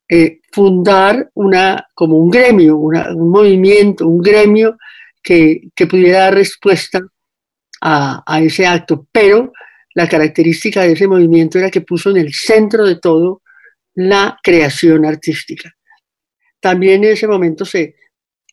eh, 0.09 0.40
fundar 0.57 1.31
una, 1.35 1.87
como 1.93 2.17
un 2.17 2.31
gremio, 2.31 2.79
un 2.79 3.29
movimiento, 3.29 4.09
un 4.09 4.23
gremio 4.23 4.79
que, 5.23 5.69
que 5.75 5.87
pudiera 5.87 6.21
dar 6.21 6.35
respuesta 6.35 6.99
a, 7.83 8.23
a, 8.27 8.41
ese 8.41 8.67
acto. 8.67 9.07
Pero 9.13 9.53
la 9.95 10.09
característica 10.09 10.81
de 10.81 10.93
ese 10.93 11.09
movimiento 11.09 11.59
era 11.59 11.71
que 11.71 11.83
puso 11.83 12.09
en 12.09 12.17
el 12.17 12.33
centro 12.33 12.87
de 12.87 12.97
todo 12.97 13.43
la 13.97 14.39
creación 14.43 15.05
artística. 15.05 15.71
También 16.59 17.05
en 17.05 17.13
ese 17.13 17.29
momento 17.29 17.67
se, 17.67 17.97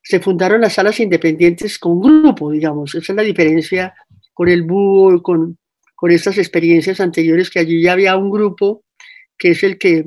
se 0.03 0.19
fundaron 0.19 0.59
las 0.59 0.73
salas 0.73 0.99
independientes 0.99 1.79
con 1.79 2.01
grupo, 2.01 2.51
digamos. 2.51 2.93
Esa 2.95 3.13
es 3.13 3.15
la 3.15 3.23
diferencia 3.23 3.95
con 4.33 4.49
el 4.49 4.63
búho, 4.63 5.23
con, 5.23 5.57
con 5.95 6.11
estas 6.11 6.37
experiencias 6.37 6.99
anteriores, 6.99 7.49
que 7.49 7.59
allí 7.59 7.81
ya 7.81 7.93
había 7.93 8.17
un 8.17 8.29
grupo 8.29 8.83
que 9.37 9.51
es 9.51 9.63
el 9.63 9.77
que 9.77 10.03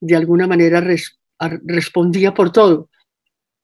de 0.00 0.16
alguna 0.16 0.48
manera 0.48 0.80
res, 0.80 1.19
respondía 1.48 2.34
por 2.34 2.52
todo. 2.52 2.88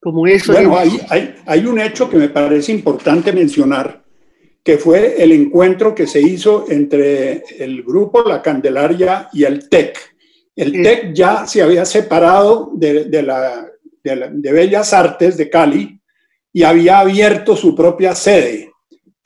Como 0.01 0.27
eso. 0.27 0.53
Bueno, 0.53 0.77
hay, 0.77 1.01
hay, 1.09 1.35
hay, 1.47 1.67
un 1.67 1.81
hecho 1.81 2.09
que 2.09 2.17
me 2.17 2.29
parece 2.29 2.73
importante 2.73 3.33
mencionar, 3.33 4.05
que 4.63 4.79
fue 4.79 5.23
el 5.23 5.33
encuentro 5.33 5.95
que 5.95 6.07
se 6.07 6.21
hizo 6.21 6.67
entre 6.69 7.43
el 7.59 7.83
grupo 7.83 8.23
La 8.23 8.43
Candelaria 8.43 9.29
y 9.33 9.45
el 9.45 9.69
TEC. 9.69 9.99
El 10.55 10.73
TEC 10.83 11.13
ya 11.13 11.47
se 11.47 11.63
había 11.63 11.85
separado 11.85 12.71
de, 12.75 13.05
de, 13.05 13.23
la, 13.23 13.67
de, 14.03 14.17
la, 14.17 14.29
de 14.31 14.53
Bellas 14.53 14.93
Artes 14.93 15.37
de 15.37 15.51
Cali 15.51 16.01
y 16.53 16.63
había 16.63 17.01
abierto 17.01 17.57
su 17.57 17.75
propia 17.75 18.15
sede 18.15 18.71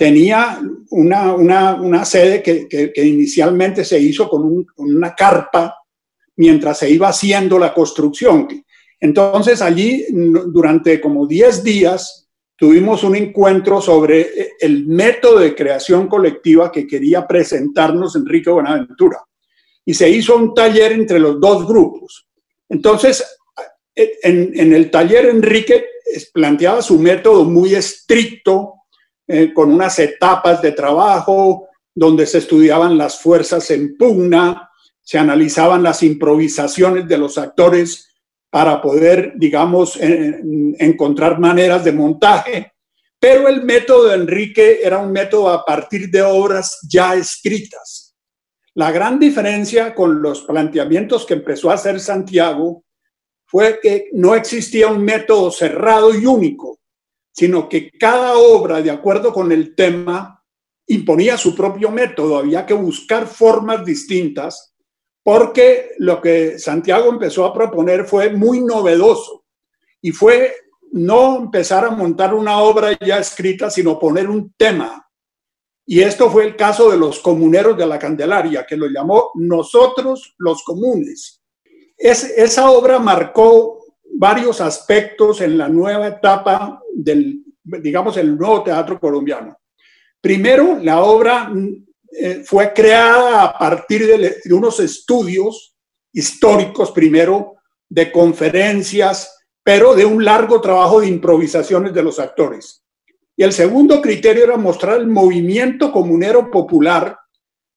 tenía 0.01 0.59
una, 0.93 1.35
una, 1.35 1.75
una 1.75 2.07
sede 2.07 2.43
que, 2.43 2.67
que, 2.67 2.91
que, 2.91 3.05
inicialmente 3.05 3.85
se 3.85 4.01
hizo 4.01 4.31
con, 4.31 4.47
un, 4.47 4.65
con, 4.65 4.97
una 4.97 5.15
carpa 5.15 5.77
mientras 6.41 6.79
se 6.79 6.89
iba 6.89 7.09
haciendo 7.09 7.59
la 7.59 7.75
construcción. 7.75 8.49
Entonces 8.99 9.61
allí 9.61 10.07
durante 10.09 10.99
como 10.99 11.27
10 11.27 11.63
días 11.63 12.31
tuvimos 12.57 13.05
un 13.05 13.15
encuentro 13.15 13.83
sobre 13.83 14.21
eh, 14.21 14.53
el 14.59 14.87
método 14.87 15.41
de 15.41 15.55
creación 15.55 16.09
colectiva 16.09 16.73
que 16.73 16.87
quería 16.87 17.27
presentarnos 17.27 18.17
Enrique 18.17 18.49
Buenaventura. 18.49 19.19
Y 19.85 19.93
se 19.93 20.09
hizo 20.09 20.35
un 20.35 20.55
taller 20.55 20.93
entre 20.93 21.19
los 21.19 21.39
dos 21.39 21.69
grupos. 21.69 22.27
Entonces, 22.71 23.23
en, 23.95 24.59
en 24.59 24.73
el 24.73 24.91
taller 24.91 25.27
Enrique 25.27 25.85
planteaba 26.33 26.81
su 26.81 26.99
método 26.99 27.45
muy 27.45 27.75
estricto, 27.75 28.77
eh, 29.29 29.53
con 29.53 29.71
unas 29.71 29.99
etapas 29.99 30.63
de 30.63 30.73
trabajo 30.73 31.69
donde 31.95 32.25
se 32.25 32.39
estudiaban 32.39 32.97
las 32.97 33.21
fuerzas 33.21 33.71
en 33.71 33.99
pugna, 33.99 34.70
se 35.03 35.19
analizaban 35.19 35.83
las 35.83 36.03
improvisaciones 36.03 37.09
de 37.09 37.19
los 37.19 37.39
actores 37.39 38.09
para 38.51 38.83
poder, 38.83 39.35
digamos, 39.37 39.99
encontrar 40.01 41.39
maneras 41.39 41.85
de 41.85 41.93
montaje. 41.93 42.73
Pero 43.19 43.49
el 43.49 43.63
método 43.63 44.09
de 44.09 44.15
Enrique 44.15 44.81
era 44.83 44.99
un 44.99 45.13
método 45.13 45.51
a 45.51 45.65
partir 45.65 46.11
de 46.11 46.23
obras 46.23 46.79
ya 46.89 47.15
escritas. 47.15 48.17
La 48.75 48.91
gran 48.91 49.19
diferencia 49.19 49.95
con 49.95 50.23
los 50.23 50.43
planteamientos 50.43 51.27
que 51.27 51.35
empezó 51.35 51.71
a 51.71 51.75
hacer 51.75 52.01
Santiago 52.01 52.85
fue 53.47 53.79
que 53.83 54.09
no 54.13 54.35
existía 54.35 54.89
un 54.89 55.05
método 55.05 55.51
cerrado 55.51 56.15
y 56.15 56.25
único, 56.25 56.79
sino 57.33 57.69
que 57.69 57.91
cada 57.91 58.39
obra, 58.39 58.81
de 58.81 58.91
acuerdo 58.91 59.33
con 59.33 59.51
el 59.53 59.75
tema, 59.75 60.43
imponía 60.87 61.37
su 61.37 61.55
propio 61.55 61.91
método. 61.91 62.39
Había 62.39 62.65
que 62.65 62.75
buscar 62.75 63.27
formas 63.27 63.85
distintas 63.85 64.70
porque 65.31 65.93
lo 65.99 66.21
que 66.21 66.59
Santiago 66.59 67.09
empezó 67.09 67.45
a 67.45 67.55
proponer 67.55 68.05
fue 68.05 68.31
muy 68.31 68.63
novedoso 68.63 69.45
y 70.03 70.11
fue 70.11 70.53
no 70.91 71.37
empezar 71.37 71.85
a 71.85 71.91
montar 71.91 72.35
una 72.35 72.59
obra 72.59 72.99
ya 72.99 73.19
escrita, 73.19 73.71
sino 73.71 73.97
poner 73.97 74.29
un 74.29 74.53
tema. 74.57 75.09
Y 75.87 76.01
esto 76.01 76.29
fue 76.31 76.47
el 76.47 76.57
caso 76.57 76.91
de 76.91 76.97
los 76.97 77.21
comuneros 77.21 77.79
de 77.79 77.87
la 77.87 77.97
Candelaria, 77.97 78.67
que 78.67 78.77
lo 78.77 78.89
llamó 78.89 79.31
Nosotros 79.37 80.35
los 80.39 80.65
Comunes. 80.65 81.41
Es, 81.97 82.25
esa 82.25 82.69
obra 82.73 82.99
marcó 82.99 83.85
varios 84.13 84.61
aspectos 84.61 85.43
en 85.43 85.57
la 85.57 85.69
nueva 85.69 86.09
etapa 86.09 86.83
del, 86.93 87.45
digamos, 87.63 88.17
el 88.17 88.37
nuevo 88.37 88.65
teatro 88.65 88.99
colombiano. 88.99 89.57
Primero, 90.21 90.77
la 90.83 91.03
obra 91.05 91.53
eh, 92.13 92.43
fue 92.45 92.73
creada 92.73 93.45
a 93.45 93.59
partir 93.59 94.07
de, 94.07 94.37
unos 94.53 94.81
estudios 94.81 95.77
históricos, 96.13 96.91
primero, 96.91 97.57
de 97.89 98.11
conferencias, 98.11 99.39
pero 99.63 99.95
de 99.95 100.05
un 100.05 100.25
largo 100.25 100.61
trabajo 100.61 101.01
de 101.01 101.09
improvisaciones 101.09 101.95
de 101.95 102.03
los 102.03 102.19
actores. 102.19 102.85
Y 103.37 103.43
el 103.43 103.53
segundo 103.53 104.03
criterio 104.03 104.45
era 104.45 104.57
mostrar 104.57 104.99
el 104.99 105.07
movimiento 105.07 105.93
comunero 105.93 106.51
popular, 106.51 107.17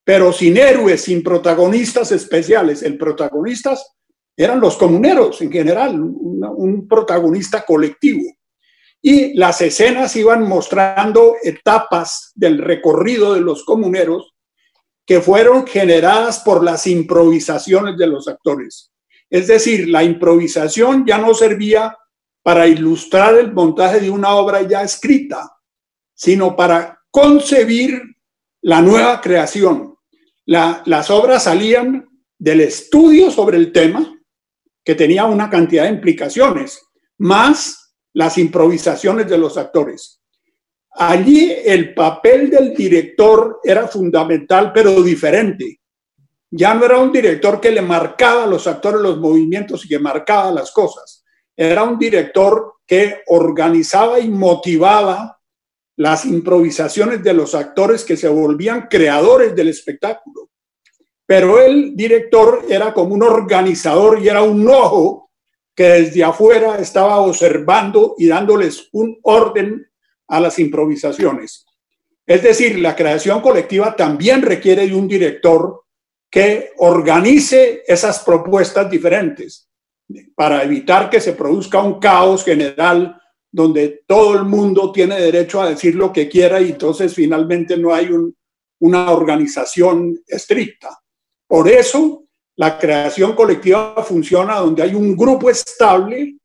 pero 0.03 0.33
sin 0.33 0.57
héroes, 0.57 1.01
sin 1.01 1.23
protagonistas 1.23 2.11
especiales. 2.11 2.83
El 2.83 2.97
protagonistas 2.97 3.95
eran 4.35 4.59
los 4.59 4.75
comuneros 4.75 5.41
en 5.41 5.51
general, 5.51 5.99
un 5.99 6.87
protagonista 6.87 7.63
colectivo. 7.63 8.23
Y 9.05 9.33
las 9.33 9.61
escenas 9.61 10.15
iban 10.15 10.47
mostrando 10.47 11.35
etapas 11.43 12.31
del 12.35 12.57
recorrido 12.57 13.33
de 13.33 13.41
los 13.41 13.65
comuneros 13.65 14.33
que 15.05 15.19
fueron 15.19 15.67
generadas 15.67 16.39
por 16.39 16.63
las 16.63 16.87
improvisaciones 16.87 17.97
de 17.97 18.07
los 18.07 18.29
actores. 18.29 18.93
Es 19.29 19.47
decir, 19.47 19.89
la 19.89 20.05
improvisación 20.05 21.05
ya 21.05 21.17
no 21.17 21.33
servía 21.33 21.97
para 22.41 22.65
ilustrar 22.65 23.35
el 23.35 23.51
montaje 23.51 23.99
de 23.99 24.09
una 24.09 24.35
obra 24.35 24.61
ya 24.61 24.83
escrita, 24.83 25.51
sino 26.13 26.55
para 26.55 27.01
concebir 27.11 28.01
la 28.61 28.81
nueva 28.81 29.19
creación. 29.19 29.95
las 30.45 31.09
obras 31.09 31.43
salían 31.43 32.07
del 32.37 32.61
estudio 32.61 33.31
sobre 33.31 33.57
el 33.57 33.71
tema, 33.71 34.17
que 34.83 34.95
tenía 34.95 35.25
una 35.25 35.49
cantidad 35.49 35.83
de 35.83 35.89
implicaciones, 35.89 36.81
más 37.17 37.82
las 38.13 38.37
improvisaciones 38.37 39.27
de 39.27 39.37
los 39.37 39.57
actores. 39.57 40.21
Allí 40.91 41.51
el 41.65 41.93
papel 41.93 42.49
del 42.49 42.73
director 42.73 43.59
era 43.63 43.87
fundamental, 43.87 44.71
pero 44.71 45.01
diferente. 45.01 45.79
Ya 46.51 46.75
no 46.75 46.85
era 46.85 46.99
un 46.99 47.11
director 47.11 47.59
que 47.59 47.71
le 47.71 47.81
marcaba 47.81 48.43
a 48.43 48.47
los 48.47 48.67
actores 48.67 49.01
los 49.01 49.17
movimientos 49.17 49.85
y 49.85 49.89
que 49.89 49.97
marcaba 49.97 50.51
las 50.51 50.71
cosas. 50.71 51.25
Era 51.55 51.83
un 51.83 51.97
director 51.97 52.75
que 52.85 53.21
organizaba 53.27 54.19
y 54.19 54.29
motivaba 54.29 55.39
las 55.95 56.25
improvisaciones 56.25 57.23
de 57.23 57.33
los 57.33 57.55
actores 57.55 58.03
que 58.03 58.17
se 58.17 58.27
volvían 58.27 58.87
creadores 58.87 59.55
del 59.55 59.69
espectáculo. 59.69 60.49
Pero 61.25 61.59
el 61.59 61.95
director 61.95 62.65
era 62.69 62.93
como 62.93 63.15
un 63.15 63.23
organizador 63.23 64.19
y 64.19 64.27
era 64.27 64.43
un 64.43 64.67
ojo 64.67 65.22
que 65.75 65.83
desde 65.83 66.23
afuera 66.23 66.77
estaba 66.77 67.19
observando 67.19 68.15
y 68.17 68.27
dándoles 68.27 68.89
un 68.91 69.17
orden 69.23 69.87
a 70.27 70.39
las 70.39 70.59
improvisaciones. 70.59 71.65
Es 72.25 72.43
decir, 72.43 72.79
la 72.79 72.95
creación 72.95 73.41
colectiva 73.41 73.95
también 73.95 74.41
requiere 74.41 74.87
de 74.87 74.95
un 74.95 75.07
director 75.07 75.83
que 76.29 76.71
organice 76.77 77.83
esas 77.85 78.19
propuestas 78.19 78.89
diferentes 78.89 79.69
para 80.35 80.63
evitar 80.63 81.09
que 81.09 81.19
se 81.19 81.33
produzca 81.33 81.81
un 81.81 81.99
caos 81.99 82.43
general 82.43 83.19
donde 83.51 84.03
todo 84.07 84.33
el 84.35 84.45
mundo 84.45 84.91
tiene 84.91 85.19
derecho 85.19 85.61
a 85.61 85.69
decir 85.69 85.95
lo 85.95 86.11
que 86.11 86.27
quiera 86.27 86.59
y 86.59 86.71
entonces 86.71 87.13
finalmente 87.13 87.77
no 87.77 87.93
hay 87.93 88.09
una 88.79 89.11
organización 89.11 90.17
estricta. 90.27 90.89
Por 91.45 91.69
eso 91.69 92.22
la 92.55 92.77
creación 92.77 93.33
colectiva 93.33 94.03
funciona 94.03 94.55
donde 94.55 94.83
hay 94.83 94.93
un 94.93 95.15
grupo 95.15 95.49
estable 95.49 96.37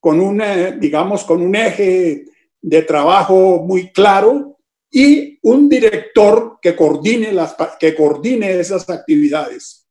con 0.00 0.20
un, 0.20 0.40
eh, 0.40 0.76
digamos, 0.78 1.24
con 1.24 1.40
un 1.40 1.54
eje 1.54 2.24
de 2.60 2.82
trabajo 2.82 3.62
muy 3.62 3.92
claro 3.92 4.58
y 4.90 5.38
un 5.42 5.68
director 5.68 6.58
que 6.60 6.74
coordine, 6.74 7.32
las, 7.32 7.56
que 7.78 7.94
coordine 7.94 8.58
esas 8.58 8.88
actividades. 8.90 9.86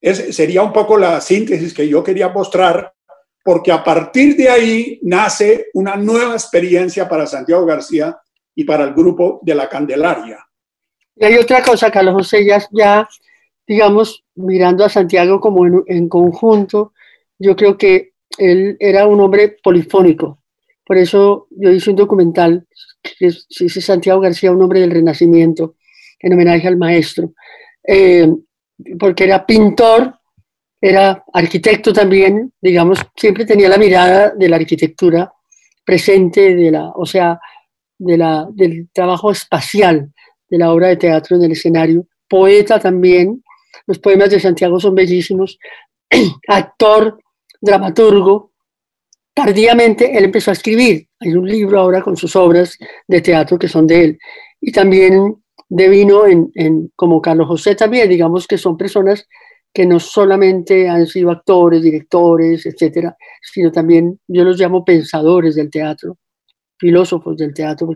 Sería 0.00 0.62
un 0.62 0.72
poco 0.72 0.96
la 0.96 1.20
síntesis 1.20 1.74
que 1.74 1.86
yo 1.86 2.02
quería 2.02 2.28
mostrar, 2.28 2.92
porque 3.44 3.70
a 3.70 3.84
partir 3.84 4.36
de 4.36 4.48
ahí 4.48 5.00
nace 5.02 5.66
una 5.74 5.96
nueva 5.96 6.34
experiencia 6.34 7.08
para 7.08 7.26
Santiago 7.26 7.66
García 7.66 8.18
y 8.54 8.64
para 8.64 8.84
el 8.84 8.94
grupo 8.94 9.40
de 9.42 9.54
la 9.54 9.68
Candelaria. 9.68 10.38
Y 11.16 11.24
hay 11.24 11.36
otra 11.36 11.62
cosa, 11.62 11.90
Carlos 11.90 12.14
José, 12.14 12.46
ya 12.46 13.06
digamos, 13.70 14.24
mirando 14.34 14.84
a 14.84 14.88
Santiago 14.88 15.38
como 15.38 15.64
en, 15.64 15.84
en 15.86 16.08
conjunto, 16.08 16.92
yo 17.38 17.54
creo 17.54 17.78
que 17.78 18.14
él 18.36 18.76
era 18.80 19.06
un 19.06 19.20
hombre 19.20 19.58
polifónico, 19.62 20.42
por 20.84 20.98
eso 20.98 21.46
yo 21.50 21.70
hice 21.70 21.90
un 21.90 21.94
documental 21.94 22.66
que 23.00 23.30
dice 23.60 23.80
Santiago 23.80 24.20
García, 24.20 24.50
un 24.50 24.60
hombre 24.60 24.80
del 24.80 24.90
Renacimiento, 24.90 25.76
en 26.18 26.32
homenaje 26.32 26.66
al 26.66 26.78
maestro, 26.78 27.32
eh, 27.86 28.28
porque 28.98 29.22
era 29.22 29.46
pintor, 29.46 30.18
era 30.80 31.24
arquitecto 31.32 31.92
también, 31.92 32.52
digamos, 32.60 32.98
siempre 33.14 33.46
tenía 33.46 33.68
la 33.68 33.78
mirada 33.78 34.30
de 34.30 34.48
la 34.48 34.56
arquitectura 34.56 35.32
presente, 35.84 36.56
de 36.56 36.72
la, 36.72 36.88
o 36.88 37.06
sea, 37.06 37.38
de 37.96 38.16
la, 38.16 38.48
del 38.50 38.88
trabajo 38.92 39.30
espacial 39.30 40.12
de 40.48 40.58
la 40.58 40.72
obra 40.72 40.88
de 40.88 40.96
teatro 40.96 41.36
en 41.36 41.44
el 41.44 41.52
escenario, 41.52 42.08
poeta 42.28 42.80
también, 42.80 43.44
los 43.86 43.98
poemas 43.98 44.30
de 44.30 44.40
Santiago 44.40 44.80
son 44.80 44.94
bellísimos, 44.94 45.58
actor, 46.48 47.18
dramaturgo, 47.60 48.52
tardíamente 49.34 50.16
él 50.16 50.24
empezó 50.24 50.50
a 50.50 50.54
escribir. 50.54 51.06
Hay 51.20 51.34
un 51.34 51.48
libro 51.48 51.80
ahora 51.80 52.02
con 52.02 52.16
sus 52.16 52.34
obras 52.36 52.76
de 53.06 53.20
teatro 53.20 53.58
que 53.58 53.68
son 53.68 53.86
de 53.86 54.04
él. 54.04 54.18
Y 54.60 54.72
también 54.72 55.36
devino 55.68 56.26
en, 56.26 56.50
en, 56.54 56.92
como 56.96 57.22
Carlos 57.22 57.48
José 57.48 57.74
también, 57.74 58.08
digamos 58.08 58.46
que 58.46 58.58
son 58.58 58.76
personas 58.76 59.26
que 59.72 59.86
no 59.86 60.00
solamente 60.00 60.88
han 60.88 61.06
sido 61.06 61.30
actores, 61.30 61.82
directores, 61.82 62.66
etcétera, 62.66 63.16
sino 63.40 63.70
también 63.70 64.18
yo 64.26 64.44
los 64.44 64.58
llamo 64.58 64.84
pensadores 64.84 65.54
del 65.54 65.70
teatro, 65.70 66.18
filósofos 66.76 67.36
del 67.36 67.54
teatro, 67.54 67.88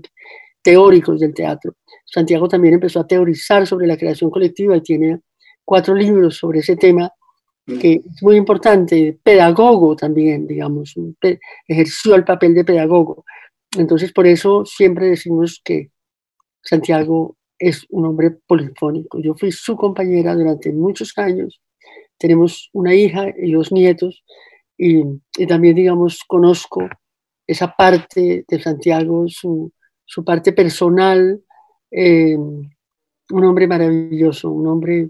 teóricos 0.62 1.20
del 1.20 1.34
teatro. 1.34 1.74
Santiago 2.04 2.48
también 2.48 2.74
empezó 2.74 3.00
a 3.00 3.06
teorizar 3.06 3.66
sobre 3.66 3.88
la 3.88 3.96
creación 3.96 4.30
colectiva 4.30 4.76
y 4.76 4.82
tiene 4.82 5.20
cuatro 5.64 5.94
libros 5.94 6.36
sobre 6.36 6.60
ese 6.60 6.76
tema 6.76 7.12
que 7.66 7.94
es 7.94 8.22
muy 8.22 8.36
importante, 8.36 9.18
pedagogo 9.22 9.96
también, 9.96 10.46
digamos, 10.46 10.94
ejerció 11.66 12.14
el 12.14 12.24
papel 12.24 12.54
de 12.54 12.64
pedagogo. 12.64 13.24
Entonces, 13.78 14.12
por 14.12 14.26
eso 14.26 14.64
siempre 14.66 15.08
decimos 15.08 15.60
que 15.64 15.90
Santiago 16.62 17.36
es 17.58 17.86
un 17.88 18.06
hombre 18.06 18.32
polifónico. 18.46 19.18
Yo 19.20 19.34
fui 19.34 19.50
su 19.50 19.76
compañera 19.76 20.34
durante 20.34 20.72
muchos 20.72 21.16
años, 21.16 21.60
tenemos 22.18 22.68
una 22.72 22.94
hija 22.94 23.32
y 23.36 23.52
dos 23.52 23.72
nietos, 23.72 24.24
y, 24.76 25.02
también, 25.46 25.76
digamos, 25.76 26.20
conozco 26.26 26.88
esa 27.46 27.74
parte 27.74 28.44
de 28.46 28.60
Santiago, 28.60 29.24
su, 29.28 29.72
su 30.04 30.24
parte 30.24 30.52
personal, 30.52 31.42
eh, 31.90 32.36
un 32.36 33.44
hombre 33.44 33.66
maravilloso, 33.66 34.50
un 34.50 34.66
hombre 34.66 35.08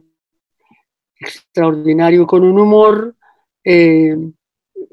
extraordinario, 1.24 2.26
con 2.26 2.44
un 2.44 2.58
humor 2.58 3.14
eh, 3.64 4.16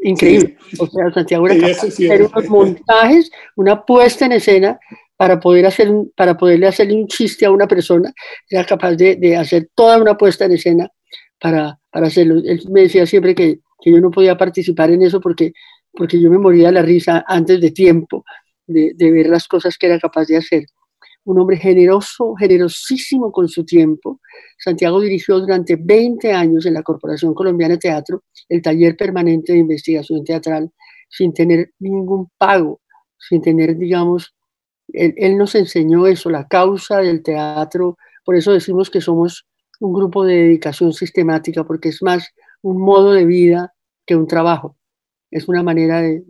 increíble. 0.02 0.58
O 0.80 0.88
sea, 0.88 1.12
Santiago 1.14 1.48
era 1.48 1.56
capaz 1.56 1.82
de 1.82 1.88
hacer 1.88 2.22
unos 2.24 2.50
montajes, 2.50 3.32
una 3.56 3.86
puesta 3.86 4.26
en 4.26 4.34
escena 4.34 4.80
para 5.18 5.40
poder 5.40 5.68
hacer 5.68 5.92
para 6.16 6.36
poderle 6.36 6.68
hacerle 6.68 6.96
un 6.96 7.08
chiste 7.08 7.46
a 7.46 7.52
una 7.52 7.68
persona, 7.68 8.12
era 8.50 8.66
capaz 8.66 8.96
de, 8.96 9.16
de 9.18 9.38
hacer 9.38 9.70
toda 9.76 10.02
una 10.02 10.18
puesta 10.18 10.46
en 10.46 10.54
escena 10.54 10.90
para, 11.40 11.78
para 11.92 12.08
hacerlo. 12.08 12.42
Él 12.44 12.62
me 12.72 12.82
decía 12.82 13.06
siempre 13.06 13.36
que, 13.36 13.60
que, 13.80 13.92
yo 13.92 14.02
no 14.02 14.10
podía 14.10 14.36
participar 14.36 14.90
en 14.90 15.04
eso 15.04 15.22
porque, 15.22 15.54
porque 15.92 16.20
yo 16.20 16.32
me 16.32 16.40
moría 16.40 16.68
de 16.68 16.74
la 16.74 16.82
risa 16.82 17.24
antes 17.28 17.62
de 17.62 17.70
tiempo 17.72 18.24
de, 18.66 18.94
de 18.96 19.12
ver 19.12 19.28
las 19.28 19.48
cosas 19.48 19.78
que 19.78 19.88
era 19.88 20.00
capaz 20.00 20.26
de 20.26 20.38
hacer 20.38 20.66
un 21.26 21.40
hombre 21.40 21.58
generoso, 21.58 22.36
generosísimo 22.36 23.32
con 23.32 23.48
su 23.48 23.64
tiempo. 23.64 24.20
Santiago 24.58 25.00
dirigió 25.00 25.40
durante 25.40 25.76
20 25.76 26.32
años 26.32 26.66
en 26.66 26.74
la 26.74 26.84
Corporación 26.84 27.34
Colombiana 27.34 27.76
de 27.76 27.80
Teatro 27.80 28.24
el 28.50 28.62
taller 28.62 28.96
permanente 28.98 29.54
de 29.54 29.60
investigación 29.60 30.24
teatral 30.24 30.72
sin 31.10 31.34
tener 31.34 31.74
ningún 31.80 32.30
pago, 32.38 32.82
sin 33.18 33.42
tener, 33.42 33.78
digamos, 33.78 34.34
él, 34.94 35.38
nos 35.38 35.56
enseñó 35.56 36.08
eso, 36.08 36.30
la 36.30 36.48
causa 36.48 37.00
del 37.00 37.24
teatro. 37.24 37.98
Por 38.26 38.36
eso 38.36 38.52
decimos 38.52 38.90
que 38.90 39.02
somos 39.02 39.46
un 39.80 39.94
grupo 39.94 40.26
de 40.26 40.36
dedicación 40.36 40.94
sistemática, 40.94 41.64
porque 41.64 41.90
es 41.90 42.02
más 42.02 42.30
un 42.62 42.82
modo 42.82 43.14
de 43.14 43.26
vida 43.26 43.74
que 44.06 44.16
un 44.16 44.28
trabajo. 44.28 44.78
Es 45.30 45.48
una 45.48 45.64
manera 45.64 46.02
de, 46.02 46.24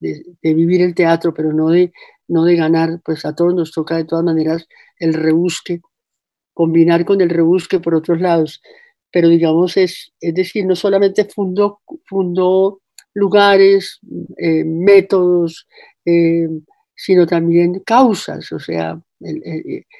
de 0.00 0.54
vivir 0.54 0.82
el 0.82 0.94
teatro, 0.94 1.32
pero 1.32 1.52
no 1.52 1.68
de 1.68 1.92
no 2.30 2.44
de 2.44 2.56
ganar, 2.56 3.00
pues 3.04 3.24
a 3.24 3.34
todos 3.34 3.54
nos 3.54 3.72
toca 3.72 3.96
de 3.96 4.04
todas 4.04 4.24
maneras 4.24 4.66
el 4.98 5.14
rebusque, 5.14 5.80
combinar 6.54 7.04
con 7.04 7.20
el 7.20 7.30
rebusque 7.30 7.80
por 7.80 7.94
otros 7.94 8.20
lados, 8.20 8.62
pero 9.10 9.28
digamos 9.28 9.76
es, 9.76 10.12
decir, 10.20 10.64
no 10.66 10.76
solamente 10.76 11.24
fundó, 11.24 11.80
fundó 12.06 12.80
lugares, 13.14 13.98
eh, 14.38 14.64
métodos, 14.64 15.66
eh, 16.04 16.48
sino 16.94 17.26
también 17.26 17.80
causas, 17.80 18.52
o 18.52 18.60
sea, 18.60 19.00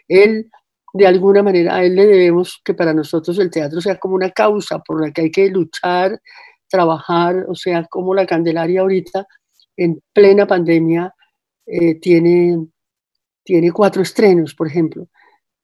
él, 0.09 0.51
de 0.93 1.07
alguna 1.07 1.43
manera, 1.43 1.77
a 1.77 1.85
él 1.85 1.97
le 1.97 2.07
debemos 2.07 2.61
que 2.65 2.75
para 2.75 2.95
nosotros 2.95 3.39
el 3.39 3.51
teatro 3.51 3.81
sea 3.81 3.99
como 3.99 4.15
una 4.15 4.31
causa 4.31 4.79
por 4.81 5.05
la 5.05 5.13
que 5.13 5.23
hay 5.23 5.31
que 5.31 5.51
luchar, 5.51 6.21
trabajar, 6.69 7.47
o 7.49 7.55
sea, 7.55 7.87
como 7.91 8.15
la 8.15 8.27
Candelaria 8.27 8.83
ahorita, 8.83 9.27
en 9.77 10.01
plena 10.13 10.47
pandemia, 10.47 11.13
eh, 11.67 11.97
tiene, 12.01 12.67
tiene 13.45 13.73
cuatro 13.73 14.03
estrenos, 14.03 14.55
por 14.55 14.67
ejemplo. 14.67 15.09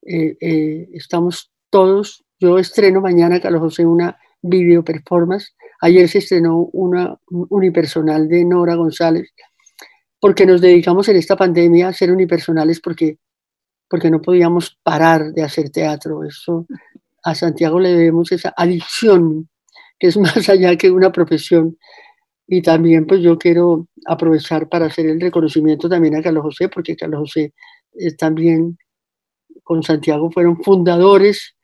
Eh, 0.03 0.37
eh, 0.41 0.89
estamos 0.93 1.53
todos, 1.71 2.25
yo 2.39 2.59
estreno 2.59 3.01
mañana, 3.01 3.41
Carlos 3.41 3.61
José, 3.61 3.87
una 3.87 4.19
video 4.41 4.85
performance. 4.85 5.55
Ayer 5.81 6.09
se 6.09 6.19
estrenó 6.19 6.69
una 6.73 7.19
unipersonal 7.29 8.29
de 8.29 8.45
Nora 8.45 8.77
González, 8.77 9.33
porque 10.21 10.47
nos 10.47 10.61
dedicamos 10.61 11.09
en 11.09 11.17
esta 11.17 11.37
pandemia 11.37 11.89
a 11.89 11.93
ser 11.93 12.11
unipersonales 12.11 12.81
porque, 12.81 13.19
porque 13.89 14.11
no 14.11 14.23
podíamos 14.23 14.79
parar 14.83 15.33
de 15.33 15.43
hacer 15.43 15.71
teatro. 15.71 16.25
Eso 16.25 16.67
a 17.25 17.35
Santiago 17.35 17.81
le 17.81 17.91
debemos 17.91 18.31
esa 18.33 18.55
adicción, 18.57 19.49
que 19.99 20.07
es 20.09 20.17
más 20.17 20.49
allá 20.49 20.77
que 20.77 20.91
una 20.91 21.11
profesión 21.13 21.77
y 22.47 22.63
también 22.63 23.07
pues 23.07 23.21
yo 23.23 23.39
quiero 23.39 23.89
aprovechar 24.07 24.69
para 24.69 24.87
hacer 24.87 25.07
el 25.07 25.21
reconocimiento 25.21 25.89
también 25.89 26.17
a 26.17 26.23
Carlos 26.23 26.45
José, 26.45 26.69
porque 26.69 26.97
Carlos 26.97 27.21
José 27.21 27.53
eh, 27.99 28.15
también 28.15 28.79
con 29.65 29.83
Santiago 29.83 30.31
fueron 30.31 30.63
fundadores 30.63 31.57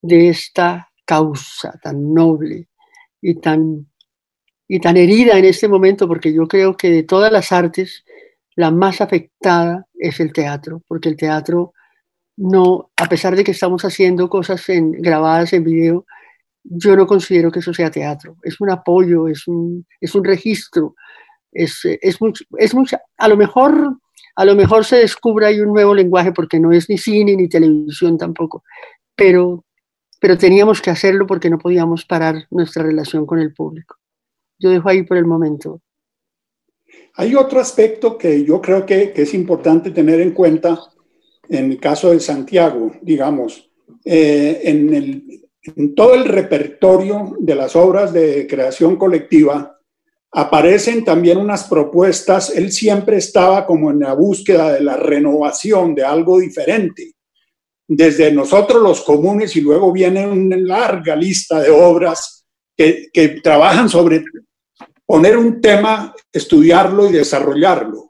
de 0.00 0.30
esta 0.30 0.90
causa 1.04 1.78
tan 1.82 2.14
noble 2.14 2.68
y 3.20 3.34
tan, 3.34 3.86
y 4.66 4.80
tan 4.80 4.96
herida 4.96 5.38
en 5.38 5.44
este 5.44 5.68
momento, 5.68 6.08
porque 6.08 6.32
yo 6.32 6.48
creo 6.48 6.76
que 6.76 6.90
de 6.90 7.02
todas 7.02 7.30
las 7.30 7.52
artes, 7.52 8.04
la 8.56 8.70
más 8.70 9.00
afectada 9.00 9.86
es 9.94 10.18
el 10.20 10.32
teatro, 10.32 10.82
porque 10.88 11.08
el 11.08 11.16
teatro 11.16 11.72
no, 12.36 12.90
a 12.96 13.08
pesar 13.08 13.36
de 13.36 13.44
que 13.44 13.50
estamos 13.50 13.84
haciendo 13.84 14.28
cosas 14.28 14.68
en, 14.70 14.92
grabadas 14.92 15.52
en 15.52 15.64
video, 15.64 16.06
yo 16.64 16.96
no 16.96 17.06
considero 17.06 17.50
que 17.50 17.60
eso 17.60 17.74
sea 17.74 17.90
teatro. 17.90 18.36
Es 18.42 18.60
un 18.60 18.70
apoyo, 18.70 19.28
es 19.28 19.46
un, 19.48 19.86
es 20.00 20.14
un 20.14 20.24
registro, 20.24 20.94
es, 21.50 21.80
es, 21.84 22.20
mucho, 22.20 22.44
es 22.58 22.74
mucho, 22.74 22.96
a 23.16 23.28
lo 23.28 23.36
mejor 23.36 23.98
a 24.34 24.44
lo 24.44 24.54
mejor 24.54 24.84
se 24.84 24.96
descubra 24.96 25.48
ahí 25.48 25.60
un 25.60 25.72
nuevo 25.72 25.94
lenguaje 25.94 26.32
porque 26.32 26.58
no 26.58 26.72
es 26.72 26.88
ni 26.88 26.96
cine 26.96 27.36
ni 27.36 27.48
televisión 27.48 28.16
tampoco, 28.16 28.64
pero, 29.14 29.64
pero 30.20 30.38
teníamos 30.38 30.80
que 30.80 30.90
hacerlo 30.90 31.26
porque 31.26 31.50
no 31.50 31.58
podíamos 31.58 32.04
parar 32.04 32.46
nuestra 32.50 32.82
relación 32.82 33.26
con 33.26 33.38
el 33.38 33.52
público. 33.52 33.96
Yo 34.58 34.70
dejo 34.70 34.88
ahí 34.88 35.02
por 35.02 35.18
el 35.18 35.26
momento. 35.26 35.82
Hay 37.14 37.34
otro 37.34 37.60
aspecto 37.60 38.16
que 38.16 38.44
yo 38.44 38.60
creo 38.60 38.86
que, 38.86 39.12
que 39.12 39.22
es 39.22 39.34
importante 39.34 39.90
tener 39.90 40.20
en 40.20 40.32
cuenta 40.32 40.78
en 41.48 41.72
el 41.72 41.78
caso 41.78 42.10
de 42.10 42.20
Santiago, 42.20 42.92
digamos, 43.02 43.70
eh, 44.04 44.60
en, 44.64 44.94
el, 44.94 45.41
en 45.62 45.94
todo 45.94 46.14
el 46.14 46.24
repertorio 46.24 47.36
de 47.38 47.54
las 47.54 47.76
obras 47.76 48.12
de 48.12 48.46
creación 48.48 48.96
colectiva, 48.96 49.78
aparecen 50.32 51.04
también 51.04 51.38
unas 51.38 51.64
propuestas, 51.64 52.50
él 52.56 52.72
siempre 52.72 53.18
estaba 53.18 53.66
como 53.66 53.90
en 53.90 54.00
la 54.00 54.14
búsqueda 54.14 54.72
de 54.72 54.80
la 54.80 54.96
renovación, 54.96 55.94
de 55.94 56.04
algo 56.04 56.38
diferente. 56.38 57.12
Desde 57.86 58.32
nosotros 58.32 58.82
los 58.82 59.02
comunes 59.02 59.54
y 59.56 59.60
luego 59.60 59.92
viene 59.92 60.26
una 60.26 60.56
larga 60.56 61.14
lista 61.14 61.60
de 61.60 61.70
obras 61.70 62.46
que, 62.76 63.08
que 63.12 63.40
trabajan 63.40 63.88
sobre 63.88 64.24
poner 65.04 65.36
un 65.36 65.60
tema, 65.60 66.14
estudiarlo 66.32 67.08
y 67.08 67.12
desarrollarlo. 67.12 68.06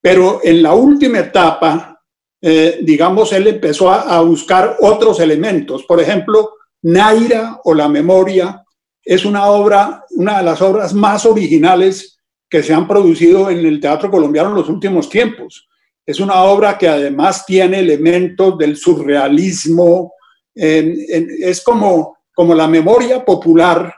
Pero 0.00 0.40
en 0.42 0.62
la 0.62 0.72
última 0.72 1.18
etapa, 1.18 2.00
eh, 2.40 2.78
digamos, 2.82 3.32
él 3.34 3.48
empezó 3.48 3.90
a, 3.90 4.16
a 4.16 4.22
buscar 4.22 4.76
otros 4.80 5.20
elementos. 5.20 5.84
Por 5.84 6.00
ejemplo, 6.00 6.55
Naira 6.88 7.60
o 7.64 7.74
la 7.74 7.88
memoria 7.88 8.62
es 9.04 9.24
una 9.24 9.46
obra, 9.46 10.04
una 10.10 10.38
de 10.38 10.44
las 10.44 10.62
obras 10.62 10.94
más 10.94 11.26
originales 11.26 12.20
que 12.48 12.62
se 12.62 12.72
han 12.72 12.86
producido 12.86 13.50
en 13.50 13.66
el 13.66 13.80
teatro 13.80 14.08
colombiano 14.08 14.50
en 14.50 14.54
los 14.54 14.68
últimos 14.68 15.08
tiempos. 15.08 15.66
Es 16.06 16.20
una 16.20 16.44
obra 16.44 16.78
que 16.78 16.88
además 16.88 17.44
tiene 17.44 17.80
elementos 17.80 18.56
del 18.56 18.76
surrealismo, 18.76 20.12
es 20.54 21.60
como, 21.62 22.18
como 22.32 22.54
la 22.54 22.68
memoria 22.68 23.24
popular 23.24 23.92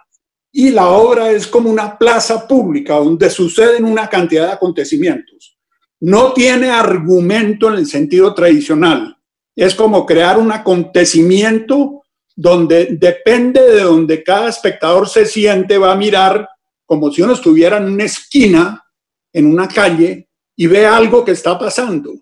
y 0.51 0.71
la 0.71 0.89
obra 0.89 1.31
es 1.31 1.47
como 1.47 1.69
una 1.69 1.99
plaza 1.99 2.49
pública 2.49 2.95
donde 2.95 3.29
suceden 3.29 3.85
una 3.85 4.09
cantidad 4.09 4.47
de 4.47 4.53
acontecimientos. 4.53 5.59
No 6.01 6.33
tiene 6.33 6.71
argumento 6.71 7.69
en 7.69 7.75
el 7.75 7.87
sentido 7.87 8.33
tradicional. 8.33 9.15
Es 9.55 9.75
como 9.75 10.07
crear 10.07 10.39
un 10.39 10.53
acontecimiento 10.53 11.98
donde 12.41 12.91
depende 12.93 13.61
de 13.61 13.81
donde 13.81 14.23
cada 14.23 14.49
espectador 14.49 15.09
se 15.09 15.27
siente, 15.27 15.77
va 15.77 15.91
a 15.91 15.97
mirar 15.97 16.49
como 16.87 17.11
si 17.11 17.21
uno 17.21 17.33
estuviera 17.33 17.79
en 17.79 17.87
una 17.87 18.05
esquina, 18.05 18.85
en 19.33 19.47
una 19.47 19.67
calle, 19.67 20.29
y 20.55 20.69
ve 20.69 20.87
algo 20.87 21.25
que 21.25 21.33
está 21.33 21.59
pasando. 21.59 22.15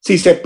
Si 0.00 0.18
se 0.18 0.42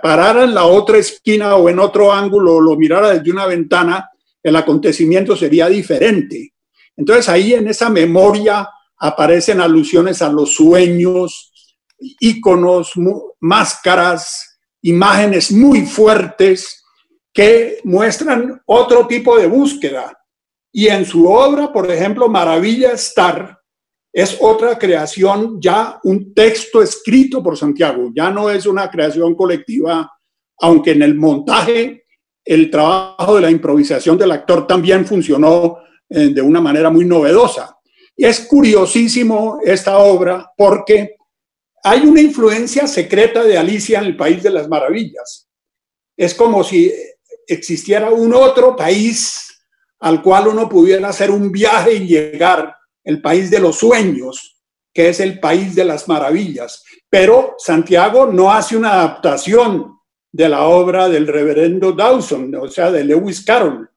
parara 0.00 0.44
en 0.44 0.54
la 0.54 0.66
otra 0.66 0.98
esquina 0.98 1.56
o 1.56 1.68
en 1.68 1.80
otro 1.80 2.12
ángulo 2.12 2.54
o 2.54 2.60
lo 2.60 2.76
mirara 2.76 3.10
desde 3.10 3.32
una 3.32 3.46
ventana, 3.46 4.08
el 4.40 4.54
acontecimiento 4.54 5.34
sería 5.34 5.68
diferente. 5.68 6.54
Entonces 6.96 7.28
ahí 7.28 7.54
en 7.54 7.66
esa 7.66 7.90
memoria 7.90 8.68
aparecen 8.98 9.60
alusiones 9.60 10.22
a 10.22 10.28
los 10.28 10.54
sueños, 10.54 11.52
íconos, 11.98 12.92
máscaras, 13.40 14.60
imágenes 14.80 15.50
muy 15.50 15.84
fuertes 15.86 16.83
que 17.34 17.80
muestran 17.82 18.62
otro 18.64 19.06
tipo 19.08 19.36
de 19.36 19.48
búsqueda. 19.48 20.16
Y 20.72 20.86
en 20.86 21.04
su 21.04 21.26
obra, 21.26 21.72
por 21.72 21.90
ejemplo, 21.90 22.28
Maravilla 22.28 22.92
Star, 22.92 23.58
es 24.12 24.38
otra 24.40 24.78
creación, 24.78 25.60
ya 25.60 25.98
un 26.04 26.32
texto 26.32 26.80
escrito 26.80 27.42
por 27.42 27.58
Santiago, 27.58 28.12
ya 28.14 28.30
no 28.30 28.48
es 28.48 28.64
una 28.64 28.88
creación 28.88 29.34
colectiva, 29.34 30.08
aunque 30.60 30.92
en 30.92 31.02
el 31.02 31.16
montaje 31.16 32.04
el 32.44 32.70
trabajo 32.70 33.34
de 33.34 33.40
la 33.40 33.50
improvisación 33.50 34.16
del 34.16 34.30
actor 34.30 34.68
también 34.68 35.04
funcionó 35.04 35.78
eh, 36.08 36.28
de 36.28 36.40
una 36.40 36.60
manera 36.60 36.90
muy 36.90 37.04
novedosa. 37.04 37.76
Y 38.16 38.24
es 38.26 38.46
curiosísimo 38.46 39.58
esta 39.64 39.98
obra 39.98 40.52
porque 40.56 41.16
hay 41.82 42.00
una 42.00 42.20
influencia 42.20 42.86
secreta 42.86 43.42
de 43.42 43.58
Alicia 43.58 43.98
en 43.98 44.04
el 44.04 44.16
País 44.16 44.42
de 44.42 44.50
las 44.50 44.68
Maravillas. 44.68 45.48
Es 46.16 46.34
como 46.34 46.62
si 46.62 46.92
existiera 47.46 48.10
un 48.10 48.34
otro 48.34 48.76
país 48.76 49.44
al 50.00 50.22
cual 50.22 50.48
uno 50.48 50.68
pudiera 50.68 51.08
hacer 51.08 51.30
un 51.30 51.50
viaje 51.50 51.94
y 51.94 52.06
llegar, 52.06 52.76
el 53.02 53.20
país 53.20 53.50
de 53.50 53.58
los 53.58 53.76
sueños, 53.76 54.62
que 54.92 55.08
es 55.08 55.20
el 55.20 55.40
país 55.40 55.74
de 55.74 55.84
las 55.84 56.08
maravillas. 56.08 56.84
Pero 57.08 57.54
Santiago 57.58 58.26
no 58.26 58.52
hace 58.52 58.76
una 58.76 58.92
adaptación 58.92 59.98
de 60.30 60.48
la 60.48 60.64
obra 60.64 61.08
del 61.08 61.26
reverendo 61.26 61.92
Dawson, 61.92 62.54
o 62.54 62.68
sea, 62.68 62.90
de 62.90 63.04
Lewis 63.04 63.44
Carroll, 63.44 63.88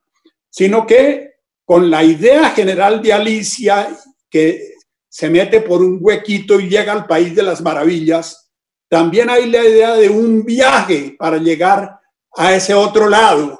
sino 0.49 0.85
que 0.85 1.33
con 1.65 1.89
la 1.89 2.03
idea 2.03 2.51
general 2.51 3.01
de 3.01 3.11
Alicia, 3.11 3.89
que 4.29 4.75
se 5.09 5.29
mete 5.29 5.61
por 5.61 5.81
un 5.81 5.99
huequito 5.99 6.59
y 6.59 6.69
llega 6.69 6.93
al 6.93 7.05
país 7.05 7.35
de 7.35 7.43
las 7.43 7.61
maravillas, 7.61 8.49
también 8.87 9.29
hay 9.29 9.49
la 9.49 9.65
idea 9.65 9.95
de 9.95 10.09
un 10.09 10.45
viaje 10.45 11.15
para 11.17 11.37
llegar 11.37 11.96
a 12.37 12.55
ese 12.55 12.73
otro 12.73 13.09
lado. 13.09 13.59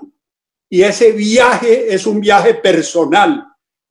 Y 0.69 0.83
ese 0.83 1.11
viaje 1.11 1.93
es 1.93 2.05
un 2.05 2.21
viaje 2.21 2.53
personal. 2.53 3.45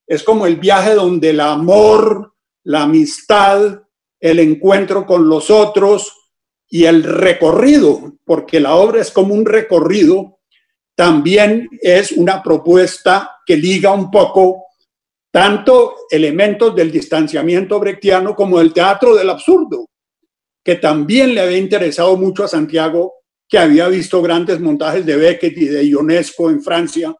Es 0.06 0.22
como 0.22 0.46
el 0.46 0.56
viaje 0.56 0.94
donde 0.94 1.30
el 1.30 1.40
amor, 1.40 2.34
la 2.64 2.82
amistad, 2.82 3.82
el 4.20 4.38
encuentro 4.38 5.04
con 5.04 5.28
los 5.28 5.50
otros 5.50 6.12
y 6.68 6.84
el 6.84 7.02
recorrido, 7.02 8.14
porque 8.24 8.60
la 8.60 8.74
obra 8.76 9.00
es 9.00 9.10
como 9.10 9.34
un 9.34 9.44
recorrido, 9.44 10.38
también 10.94 11.68
es 11.80 12.12
una 12.12 12.42
propuesta 12.42 13.38
que 13.44 13.56
liga 13.56 13.92
un 13.92 14.10
poco 14.10 14.64
tanto 15.30 15.94
elementos 16.10 16.74
del 16.74 16.90
distanciamiento 16.90 17.78
brechtiano 17.78 18.34
como 18.34 18.58
del 18.58 18.72
teatro 18.72 19.14
del 19.14 19.28
absurdo, 19.28 19.86
que 20.64 20.76
también 20.76 21.34
le 21.34 21.42
había 21.42 21.58
interesado 21.58 22.16
mucho 22.16 22.44
a 22.44 22.48
Santiago 22.48 23.12
que 23.48 23.58
había 23.58 23.88
visto 23.88 24.22
grandes 24.22 24.60
montajes 24.60 25.04
de 25.06 25.16
Beckett 25.16 25.56
y 25.56 25.66
de 25.66 25.86
Ionesco 25.88 26.50
en 26.50 26.62
Francia. 26.62 27.14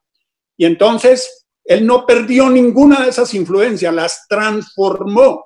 Y 0.57 0.65
entonces 0.65 1.47
él 1.65 1.87
no 1.87 2.07
perdió 2.07 2.49
ninguna 2.51 3.03
de 3.05 3.11
esas 3.11 3.33
influencias, 3.35 3.93
las 3.93 4.27
transformó 4.29 5.45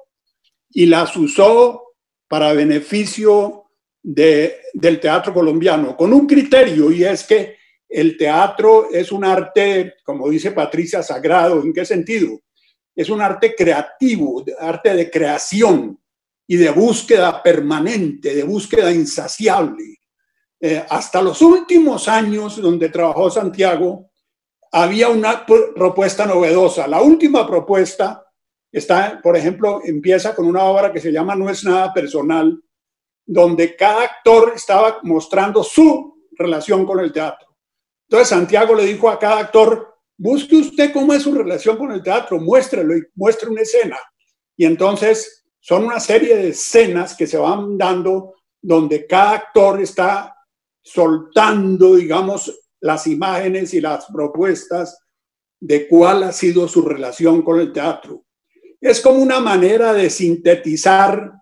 y 0.70 0.86
las 0.86 1.16
usó 1.16 1.82
para 2.28 2.52
beneficio 2.52 3.64
de, 4.02 4.60
del 4.72 5.00
teatro 5.00 5.34
colombiano, 5.34 5.96
con 5.96 6.12
un 6.12 6.26
criterio, 6.26 6.90
y 6.90 7.04
es 7.04 7.24
que 7.24 7.56
el 7.88 8.16
teatro 8.16 8.88
es 8.92 9.10
un 9.10 9.24
arte, 9.24 9.94
como 10.04 10.30
dice 10.30 10.52
Patricia, 10.52 11.02
sagrado. 11.02 11.60
¿En 11.60 11.72
qué 11.72 11.84
sentido? 11.84 12.38
Es 12.94 13.08
un 13.08 13.20
arte 13.20 13.54
creativo, 13.54 14.44
arte 14.60 14.94
de 14.94 15.10
creación 15.10 15.98
y 16.46 16.56
de 16.56 16.70
búsqueda 16.70 17.42
permanente, 17.42 18.34
de 18.34 18.44
búsqueda 18.44 18.92
insaciable. 18.92 19.99
Eh, 20.60 20.84
hasta 20.88 21.22
los 21.22 21.40
últimos 21.40 22.06
años 22.06 22.60
donde 22.60 22.90
trabajó 22.90 23.30
Santiago, 23.30 24.10
había 24.72 25.08
una 25.08 25.44
propuesta 25.46 26.26
novedosa. 26.26 26.86
La 26.86 27.00
última 27.00 27.46
propuesta 27.46 28.24
está, 28.70 29.20
por 29.22 29.36
ejemplo, 29.36 29.80
empieza 29.84 30.34
con 30.34 30.46
una 30.46 30.64
obra 30.64 30.92
que 30.92 31.00
se 31.00 31.10
llama 31.10 31.34
No 31.34 31.48
es 31.48 31.64
nada 31.64 31.92
personal, 31.92 32.62
donde 33.26 33.74
cada 33.74 34.02
actor 34.02 34.52
estaba 34.54 34.98
mostrando 35.02 35.64
su 35.64 36.26
relación 36.32 36.84
con 36.84 37.00
el 37.00 37.12
teatro. 37.12 37.48
Entonces 38.08 38.28
Santiago 38.28 38.74
le 38.74 38.84
dijo 38.84 39.08
a 39.08 39.18
cada 39.18 39.38
actor, 39.38 39.94
busque 40.16 40.56
usted 40.56 40.92
cómo 40.92 41.14
es 41.14 41.22
su 41.22 41.34
relación 41.34 41.76
con 41.76 41.90
el 41.92 42.02
teatro, 42.02 42.38
muéstrelo 42.38 42.96
y 42.96 43.02
muestre 43.14 43.48
una 43.48 43.62
escena. 43.62 43.98
Y 44.56 44.66
entonces 44.66 45.44
son 45.58 45.84
una 45.84 46.00
serie 46.00 46.36
de 46.36 46.48
escenas 46.48 47.16
que 47.16 47.26
se 47.26 47.38
van 47.38 47.78
dando 47.78 48.34
donde 48.60 49.06
cada 49.06 49.32
actor 49.32 49.80
está 49.80 50.36
soltando, 50.82 51.96
digamos, 51.96 52.60
las 52.80 53.06
imágenes 53.06 53.74
y 53.74 53.80
las 53.80 54.06
propuestas 54.06 54.98
de 55.60 55.86
cuál 55.86 56.22
ha 56.22 56.32
sido 56.32 56.66
su 56.66 56.82
relación 56.82 57.42
con 57.42 57.60
el 57.60 57.72
teatro. 57.72 58.24
Es 58.80 59.00
como 59.00 59.20
una 59.20 59.40
manera 59.40 59.92
de 59.92 60.08
sintetizar 60.08 61.32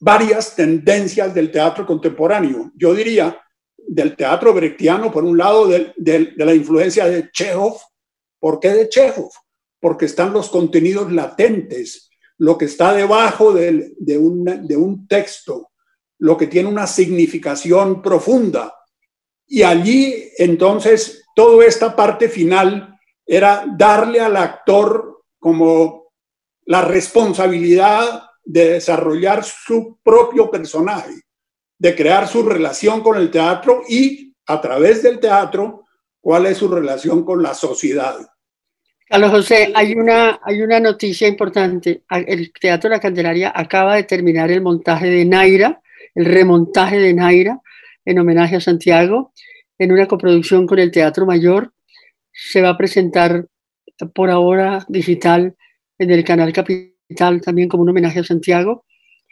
varias 0.00 0.56
tendencias 0.56 1.32
del 1.32 1.52
teatro 1.52 1.86
contemporáneo. 1.86 2.72
Yo 2.74 2.92
diría 2.92 3.40
del 3.76 4.16
teatro 4.16 4.52
brechtiano, 4.52 5.12
por 5.12 5.24
un 5.24 5.38
lado, 5.38 5.68
de, 5.68 6.32
la 6.36 6.54
influencia 6.54 7.06
de 7.06 7.30
Chekhov. 7.30 7.78
¿Por 8.40 8.58
qué 8.58 8.70
de 8.70 8.88
Chekhov? 8.88 9.30
Porque 9.80 10.06
están 10.06 10.32
los 10.32 10.50
contenidos 10.50 11.12
latentes, 11.12 12.10
lo 12.38 12.58
que 12.58 12.64
está 12.64 12.92
debajo 12.92 13.52
de, 13.52 13.94
un, 14.18 14.66
de 14.66 14.76
un 14.76 15.06
texto, 15.06 15.70
lo 16.22 16.36
que 16.36 16.46
tiene 16.46 16.68
una 16.68 16.86
significación 16.86 18.00
profunda. 18.00 18.72
Y 19.44 19.64
allí, 19.64 20.30
entonces, 20.38 21.24
toda 21.34 21.66
esta 21.66 21.96
parte 21.96 22.28
final 22.28 22.96
era 23.26 23.64
darle 23.76 24.20
al 24.20 24.36
actor 24.36 25.24
como 25.40 26.12
la 26.66 26.82
responsabilidad 26.82 28.22
de 28.44 28.74
desarrollar 28.74 29.42
su 29.42 29.98
propio 30.00 30.48
personaje, 30.48 31.12
de 31.76 31.96
crear 31.96 32.28
su 32.28 32.44
relación 32.44 33.00
con 33.00 33.16
el 33.16 33.28
teatro 33.28 33.82
y 33.88 34.32
a 34.46 34.60
través 34.60 35.02
del 35.02 35.18
teatro, 35.18 35.86
cuál 36.20 36.46
es 36.46 36.58
su 36.58 36.68
relación 36.68 37.24
con 37.24 37.42
la 37.42 37.52
sociedad. 37.54 38.14
Carlos 39.08 39.30
José, 39.32 39.72
hay 39.74 39.94
una, 39.94 40.38
hay 40.44 40.62
una 40.62 40.78
noticia 40.78 41.26
importante. 41.26 42.04
El 42.08 42.52
Teatro 42.52 42.88
la 42.88 43.00
Candelaria 43.00 43.52
acaba 43.52 43.96
de 43.96 44.04
terminar 44.04 44.52
el 44.52 44.62
montaje 44.62 45.10
de 45.10 45.24
Naira, 45.24 45.81
el 46.14 46.24
remontaje 46.24 46.98
de 46.98 47.14
Naira, 47.14 47.60
en 48.04 48.18
homenaje 48.18 48.56
a 48.56 48.60
Santiago, 48.60 49.32
en 49.78 49.92
una 49.92 50.06
coproducción 50.06 50.66
con 50.66 50.78
el 50.78 50.90
Teatro 50.90 51.26
Mayor. 51.26 51.72
Se 52.32 52.60
va 52.60 52.70
a 52.70 52.78
presentar 52.78 53.46
por 54.14 54.30
ahora 54.30 54.84
digital 54.88 55.54
en 55.98 56.10
el 56.10 56.24
canal 56.24 56.52
Capital 56.52 57.40
también 57.42 57.68
como 57.68 57.82
un 57.82 57.90
homenaje 57.90 58.20
a 58.20 58.24
Santiago. 58.24 58.84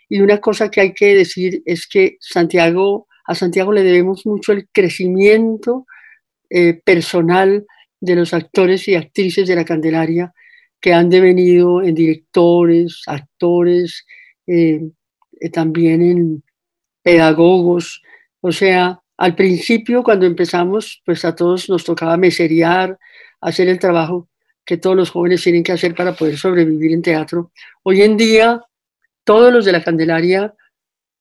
Y 0.08 0.20
una 0.20 0.38
cosa 0.38 0.70
que 0.70 0.80
hay 0.80 0.92
que 0.92 1.14
decir 1.14 1.62
es 1.64 1.86
que 1.86 2.16
Santiago, 2.20 3.06
a 3.26 3.34
Santiago 3.34 3.72
le 3.72 3.82
debemos 3.82 4.26
mucho 4.26 4.52
el 4.52 4.68
crecimiento 4.72 5.86
eh, 6.48 6.80
personal 6.84 7.64
de 8.00 8.16
los 8.16 8.34
actores 8.34 8.88
y 8.88 8.94
actrices 8.94 9.46
de 9.46 9.56
la 9.56 9.64
Candelaria 9.64 10.32
que 10.80 10.94
han 10.94 11.10
devenido 11.10 11.82
en 11.82 11.94
directores, 11.94 13.02
actores, 13.06 14.04
eh, 14.46 14.80
eh, 15.40 15.50
también 15.50 16.02
en 16.02 16.42
pedagogos. 17.02 18.02
O 18.40 18.52
sea, 18.52 19.00
al 19.16 19.34
principio 19.34 20.02
cuando 20.02 20.26
empezamos, 20.26 21.02
pues 21.04 21.24
a 21.24 21.34
todos 21.34 21.68
nos 21.68 21.84
tocaba 21.84 22.16
meseriar, 22.16 22.98
hacer 23.40 23.68
el 23.68 23.78
trabajo 23.78 24.28
que 24.64 24.76
todos 24.76 24.96
los 24.96 25.10
jóvenes 25.10 25.42
tienen 25.42 25.62
que 25.62 25.72
hacer 25.72 25.94
para 25.94 26.14
poder 26.14 26.36
sobrevivir 26.36 26.92
en 26.92 27.02
teatro. 27.02 27.52
Hoy 27.82 28.02
en 28.02 28.16
día, 28.16 28.62
todos 29.24 29.52
los 29.52 29.64
de 29.64 29.72
la 29.72 29.82
Candelaria, 29.82 30.54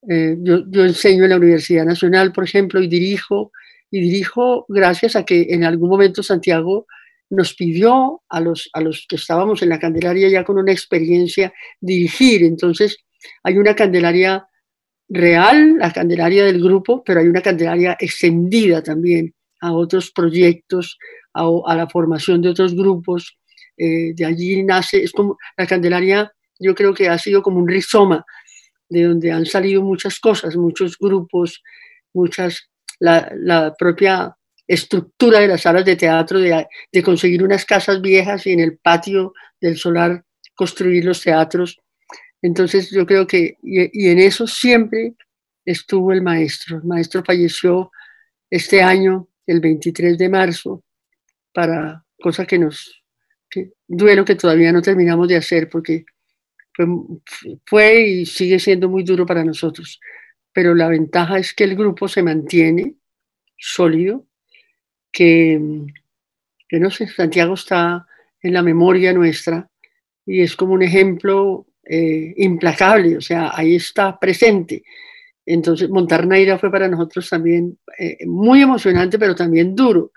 eh, 0.08 0.36
yo, 0.40 0.64
yo, 0.70 0.86
enseño 0.86 1.24
en 1.24 1.32
la 1.32 1.38
Universidad 1.38 1.86
Nacional, 1.86 2.32
por 2.32 2.44
ejemplo, 2.44 2.82
y 2.82 2.88
dirijo, 2.88 3.52
y 3.92 4.02
dirijo 4.02 4.66
gracias 4.70 5.16
a 5.16 5.26
que 5.26 5.48
en 5.50 5.64
algún 5.64 5.90
momento 5.90 6.22
Santiago 6.22 6.86
nos 7.30 7.54
pidió 7.54 8.22
a 8.30 8.40
los, 8.40 8.70
a 8.74 8.82
los 8.82 9.06
que 9.08 9.16
estábamos 9.16 9.62
en 9.62 9.70
la 9.70 9.80
Candelaria 9.80 10.30
ya 10.30 10.44
con 10.44 10.58
una 10.58 10.72
experiencia 10.72 11.54
dirigir. 11.80 12.44
Entonces, 12.44 12.98
hay 13.44 13.58
una 13.58 13.76
Candelaria 13.76 14.48
real, 15.10 15.78
la 15.78 15.92
Candelaria 15.92 16.46
del 16.46 16.62
grupo, 16.62 17.04
pero 17.04 17.20
hay 17.20 17.28
una 17.28 17.42
Candelaria 17.42 17.98
extendida 18.00 18.84
también 18.84 19.34
a 19.62 19.74
otros 19.74 20.12
proyectos, 20.12 20.98
a, 21.34 21.76
la 21.76 21.88
formación 21.90 22.42
de 22.42 22.50
otros 22.50 22.76
grupos. 22.76 23.38
Eh, 23.78 24.14
de 24.14 24.26
allí 24.26 24.64
nace, 24.64 25.04
es 25.04 25.12
como 25.12 25.38
la 25.58 25.66
Candelaria, 25.66 26.32
yo 26.60 26.76
creo 26.76 26.94
que 26.94 27.10
ha 27.10 27.18
sido 27.18 27.42
como 27.42 27.60
un 27.60 27.68
rizoma 27.68 28.26
de 28.90 29.04
donde 29.04 29.32
han 29.32 29.46
salido 29.46 29.82
muchas 29.82 30.20
cosas, 30.20 30.56
muchos 30.56 30.98
grupos, 30.98 31.62
muchas, 32.14 32.70
la, 33.00 33.74
propia 33.78 34.36
estructura 34.68 35.40
de 35.40 35.48
las 35.48 35.62
salas 35.62 35.86
de 35.86 35.96
teatro, 35.96 36.40
de, 36.40 36.68
de, 36.92 37.04
conseguir 37.04 37.44
unas 37.44 37.66
casas 37.66 38.02
viejas 38.02 38.46
y 38.46 38.52
en 38.52 38.60
el 38.60 38.78
patio 38.78 39.34
del 39.60 39.78
solar 39.78 40.24
construir 40.56 41.06
los 41.06 41.22
teatros. 41.22 41.80
Entonces 42.42 42.90
yo 42.92 43.06
creo 43.06 43.28
que, 43.28 43.58
y, 43.62 44.08
en 44.08 44.20
eso 44.20 44.48
siempre 44.48 45.14
estuvo 45.66 46.12
el 46.12 46.22
maestro. 46.22 46.78
El 46.78 46.86
maestro 46.86 47.24
falleció 47.24 47.92
este 48.50 48.82
año, 48.82 49.28
el 49.46 49.60
23 49.60 50.18
de 50.18 50.30
marzo, 50.30 50.84
para 51.54 52.06
cosas 52.22 52.48
que 52.48 52.60
nos, 52.60 53.04
que, 53.50 53.74
duelo 53.88 54.26
que 54.26 54.36
todavía 54.36 54.72
no 54.72 54.82
terminamos 54.82 55.28
de 55.28 55.38
hacer 55.38 55.70
porque 55.70 56.06
fue, 56.74 56.86
fue, 57.66 58.02
y 58.08 58.26
sigue 58.26 58.60
siendo 58.60 58.90
muy 58.90 59.04
duro 59.04 59.26
para 59.26 59.44
nosotros. 59.44 60.00
Pero 60.54 60.74
la 60.74 60.88
ventaja 60.88 61.38
es 61.38 61.54
que 61.54 61.66
el 61.66 61.76
grupo 61.76 62.08
se 62.08 62.24
mantiene 62.24 62.96
sólido, 63.58 64.26
que, 65.12 65.60
que 66.68 66.80
no 66.80 66.90
sé, 66.90 67.08
Santiago 67.08 67.56
está 67.56 68.08
en 68.42 68.54
la 68.54 68.62
memoria 68.62 69.14
nuestra 69.14 69.70
y 70.26 70.42
es 70.42 70.56
como 70.56 70.74
un 70.74 70.84
ejemplo 70.84 71.66
eh, 71.92 72.36
implacable, 72.38 73.18
o 73.18 73.22
sea, 73.22 73.52
ahí 73.52 73.76
está 73.76 74.20
presente. 74.20 74.84
Entonces, 75.44 75.90
montar 75.90 76.28
Naira 76.28 76.60
fue 76.60 76.70
para 76.72 76.88
nosotros 76.88 77.28
también 77.28 77.80
eh, 77.98 78.28
muy 78.28 78.62
emocionante, 78.62 79.18
pero 79.18 79.34
también 79.34 79.76
duro, 79.76 80.12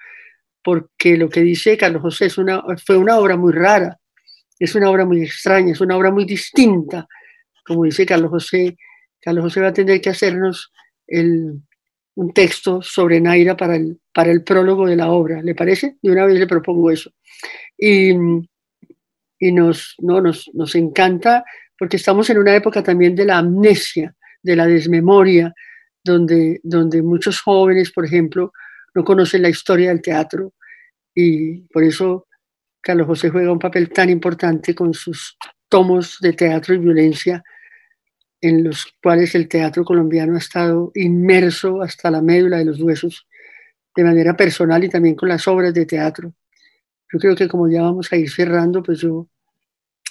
porque 0.63 1.17
lo 1.17 1.31
que 1.31 1.41
dice 1.41 1.79
Carlos 1.79 2.03
José 2.03 2.27
es 2.27 2.37
una, 2.37 2.63
fue 2.85 2.99
una 2.99 3.17
obra 3.19 3.39
muy 3.39 3.55
rara, 3.55 3.99
es 4.59 4.75
una 4.75 4.91
obra 4.91 5.07
muy 5.07 5.23
extraña, 5.23 5.73
es 5.73 5.81
una 5.81 5.97
obra 5.97 6.11
muy 6.11 6.27
distinta. 6.27 7.09
Como 7.65 7.85
dice 7.85 8.05
Carlos 8.05 8.31
José, 8.31 8.77
Carlos 9.19 9.45
José 9.45 9.63
va 9.63 9.69
a 9.69 9.73
tener 9.73 9.99
que 10.03 10.11
hacernos 10.11 10.73
el, 11.07 11.59
un 12.17 12.33
texto 12.35 12.83
sobre 12.83 13.19
Naira 13.19 13.57
para 13.57 13.77
el, 13.77 13.99
para 14.13 14.31
el 14.31 14.45
prólogo 14.45 14.87
de 14.87 14.97
la 14.97 15.11
obra, 15.11 15.41
¿le 15.41 15.55
parece? 15.55 15.97
De 16.03 16.13
una 16.13 16.27
vez 16.27 16.39
le 16.39 16.47
propongo 16.47 16.91
eso. 16.91 17.13
Y, 17.79 18.13
y 19.43 19.51
nos, 19.51 19.97
no, 19.99 20.21
nos, 20.21 20.49
nos 20.55 20.77
encanta 20.77 21.45
porque 21.77 21.97
estamos 21.97 22.31
en 22.31 22.39
una 22.39 22.55
época 22.55 22.81
también 22.81 23.17
de 23.17 23.25
la 23.25 23.39
amnesia, 23.39 24.15
de 24.41 24.55
la 24.55 24.69
desmemoria, 24.69 25.53
donde, 26.05 26.61
donde 26.63 27.03
muchos 27.03 27.41
jóvenes, 27.41 27.91
por 27.91 28.05
ejemplo, 28.05 28.53
no 28.95 29.03
conocen 29.03 29.43
la 29.43 29.49
historia 29.49 29.89
del 29.89 30.01
teatro 30.01 30.55
y 31.13 31.63
por 31.73 31.83
eso 31.83 32.29
Carlos 32.81 33.09
José 33.09 33.31
juega 33.31 33.51
un 33.51 33.59
papel 33.59 33.91
tan 33.91 34.11
importante 34.11 34.77
con 34.77 34.95
sus 34.95 35.37
tomos 35.69 36.19
de 36.21 36.35
teatro 36.35 36.77
y 36.77 36.79
violencia 36.79 37.43
en 38.41 38.63
los 38.63 38.95
cuales 39.03 39.35
el 39.35 39.49
teatro 39.49 39.85
colombiano 39.85 40.37
ha 40.37 40.39
estado 40.39 40.93
inmerso 40.95 41.83
hasta 41.83 42.13
la 42.13 42.23
médula 42.23 42.59
de 42.59 42.67
los 42.67 42.81
huesos 42.81 43.27
de 43.97 44.05
manera 44.05 44.37
personal 44.37 44.85
y 44.85 44.89
también 44.89 45.17
con 45.17 45.29
las 45.29 45.49
obras 45.49 45.75
de 45.75 45.85
teatro. 45.85 46.33
Yo 47.13 47.19
creo 47.19 47.35
que 47.35 47.49
como 47.49 47.69
ya 47.69 47.83
vamos 47.83 48.13
a 48.13 48.17
ir 48.17 48.31
cerrando, 48.31 48.85
pues 48.85 49.01
yo 49.01 49.29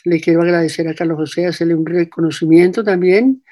le 0.05 0.19
quiero 0.19 0.41
agradecer 0.41 0.87
a 0.87 0.93
Carlos 0.93 1.17
José, 1.17 1.45
hacerle 1.45 1.75
un 1.75 1.85
reconocimiento 1.85 2.83
también, 2.83 3.43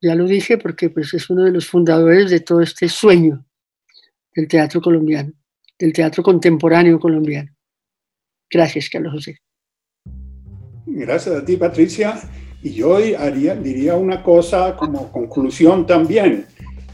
ya 0.00 0.14
lo 0.14 0.26
dije, 0.26 0.58
porque 0.58 0.90
pues 0.90 1.14
es 1.14 1.30
uno 1.30 1.44
de 1.44 1.52
los 1.52 1.66
fundadores 1.66 2.30
de 2.30 2.40
todo 2.40 2.60
este 2.60 2.88
sueño 2.88 3.44
del 4.34 4.48
teatro 4.48 4.80
colombiano, 4.80 5.32
del 5.78 5.92
teatro 5.92 6.22
contemporáneo 6.22 6.98
colombiano. 6.98 7.54
Gracias, 8.50 8.90
Carlos 8.90 9.12
José. 9.12 9.38
Gracias 10.86 11.34
a 11.34 11.44
ti, 11.44 11.56
Patricia. 11.56 12.20
Y 12.62 12.74
yo 12.74 12.96
haría, 12.96 13.54
diría 13.54 13.96
una 13.96 14.22
cosa 14.22 14.76
como 14.76 15.10
conclusión 15.10 15.86
también, 15.86 16.46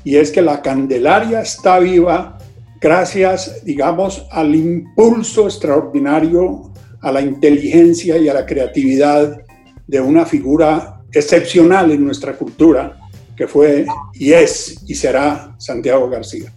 y 0.04 0.16
es 0.16 0.30
que 0.30 0.40
la 0.40 0.62
Candelaria 0.62 1.42
está 1.42 1.78
viva 1.78 2.38
gracias, 2.80 3.64
digamos, 3.64 4.26
al 4.30 4.54
impulso 4.54 5.44
extraordinario, 5.44 6.72
a 7.00 7.12
la 7.12 7.20
inteligencia 7.20 8.16
y 8.18 8.28
a 8.28 8.34
la 8.34 8.46
creatividad 8.46 9.40
de 9.86 10.00
una 10.00 10.26
figura 10.26 11.02
excepcional 11.12 11.90
en 11.90 12.04
nuestra 12.04 12.34
cultura, 12.34 12.98
que 13.36 13.46
fue 13.46 13.86
y 14.14 14.32
es 14.32 14.82
y 14.86 14.94
será 14.94 15.54
Santiago 15.58 16.10
García 16.10 16.52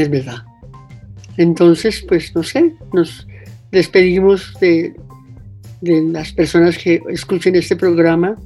es 0.00 0.10
verdad. 0.10 0.44
Entonces, 1.36 2.04
pues 2.06 2.34
no 2.34 2.42
sé, 2.42 2.74
nos 2.92 3.26
despedimos 3.70 4.54
de, 4.60 4.94
de 5.80 6.02
las 6.02 6.32
personas 6.32 6.78
que 6.78 7.00
escuchen 7.10 7.56
este 7.56 7.76
programa, 7.76 8.36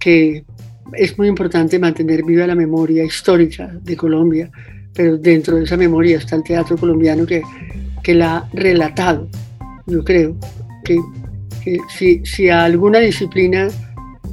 que 0.00 0.44
es 0.92 1.18
muy 1.18 1.28
importante 1.28 1.78
mantener 1.78 2.24
viva 2.24 2.46
la 2.46 2.54
memoria 2.54 3.04
histórica 3.04 3.68
de 3.82 3.96
Colombia, 3.96 4.50
pero 4.92 5.16
dentro 5.18 5.56
de 5.56 5.64
esa 5.64 5.76
memoria 5.76 6.18
está 6.18 6.36
el 6.36 6.42
teatro 6.42 6.76
colombiano 6.76 7.26
que, 7.26 7.42
que 8.02 8.14
la 8.14 8.36
ha 8.36 8.48
relatado. 8.52 9.28
Yo 9.86 10.02
creo 10.04 10.36
que, 10.84 10.98
si, 11.96 12.24
si, 12.24 12.48
alguna 12.48 12.98
disciplina 12.98 13.68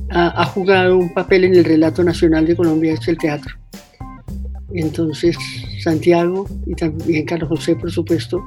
ha, 0.09 0.41
ha, 0.41 0.45
jugado 0.45 0.97
un 0.97 1.13
papel 1.13 1.45
en 1.45 1.55
el 1.55 1.63
relato 1.63 2.03
nacional 2.03 2.45
de 2.45 2.55
Colombia 2.55 2.93
es 2.93 3.07
el 3.07 3.17
teatro. 3.17 3.55
Entonces, 4.73 5.37
Santiago 5.83 6.47
y 6.65 6.75
también 6.75 7.25
Carlos 7.25 7.49
José, 7.49 7.75
por 7.75 7.91
supuesto, 7.91 8.43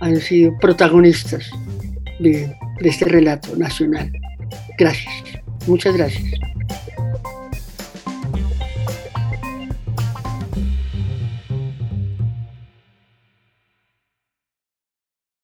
han 0.00 0.16
sido 0.16 0.56
protagonistas 0.58 1.50
de, 2.20 2.54
este 2.80 3.04
relato 3.06 3.56
nacional. 3.56 4.10
Gracias, 4.78 5.12
muchas 5.66 5.96
gracias. 5.96 6.24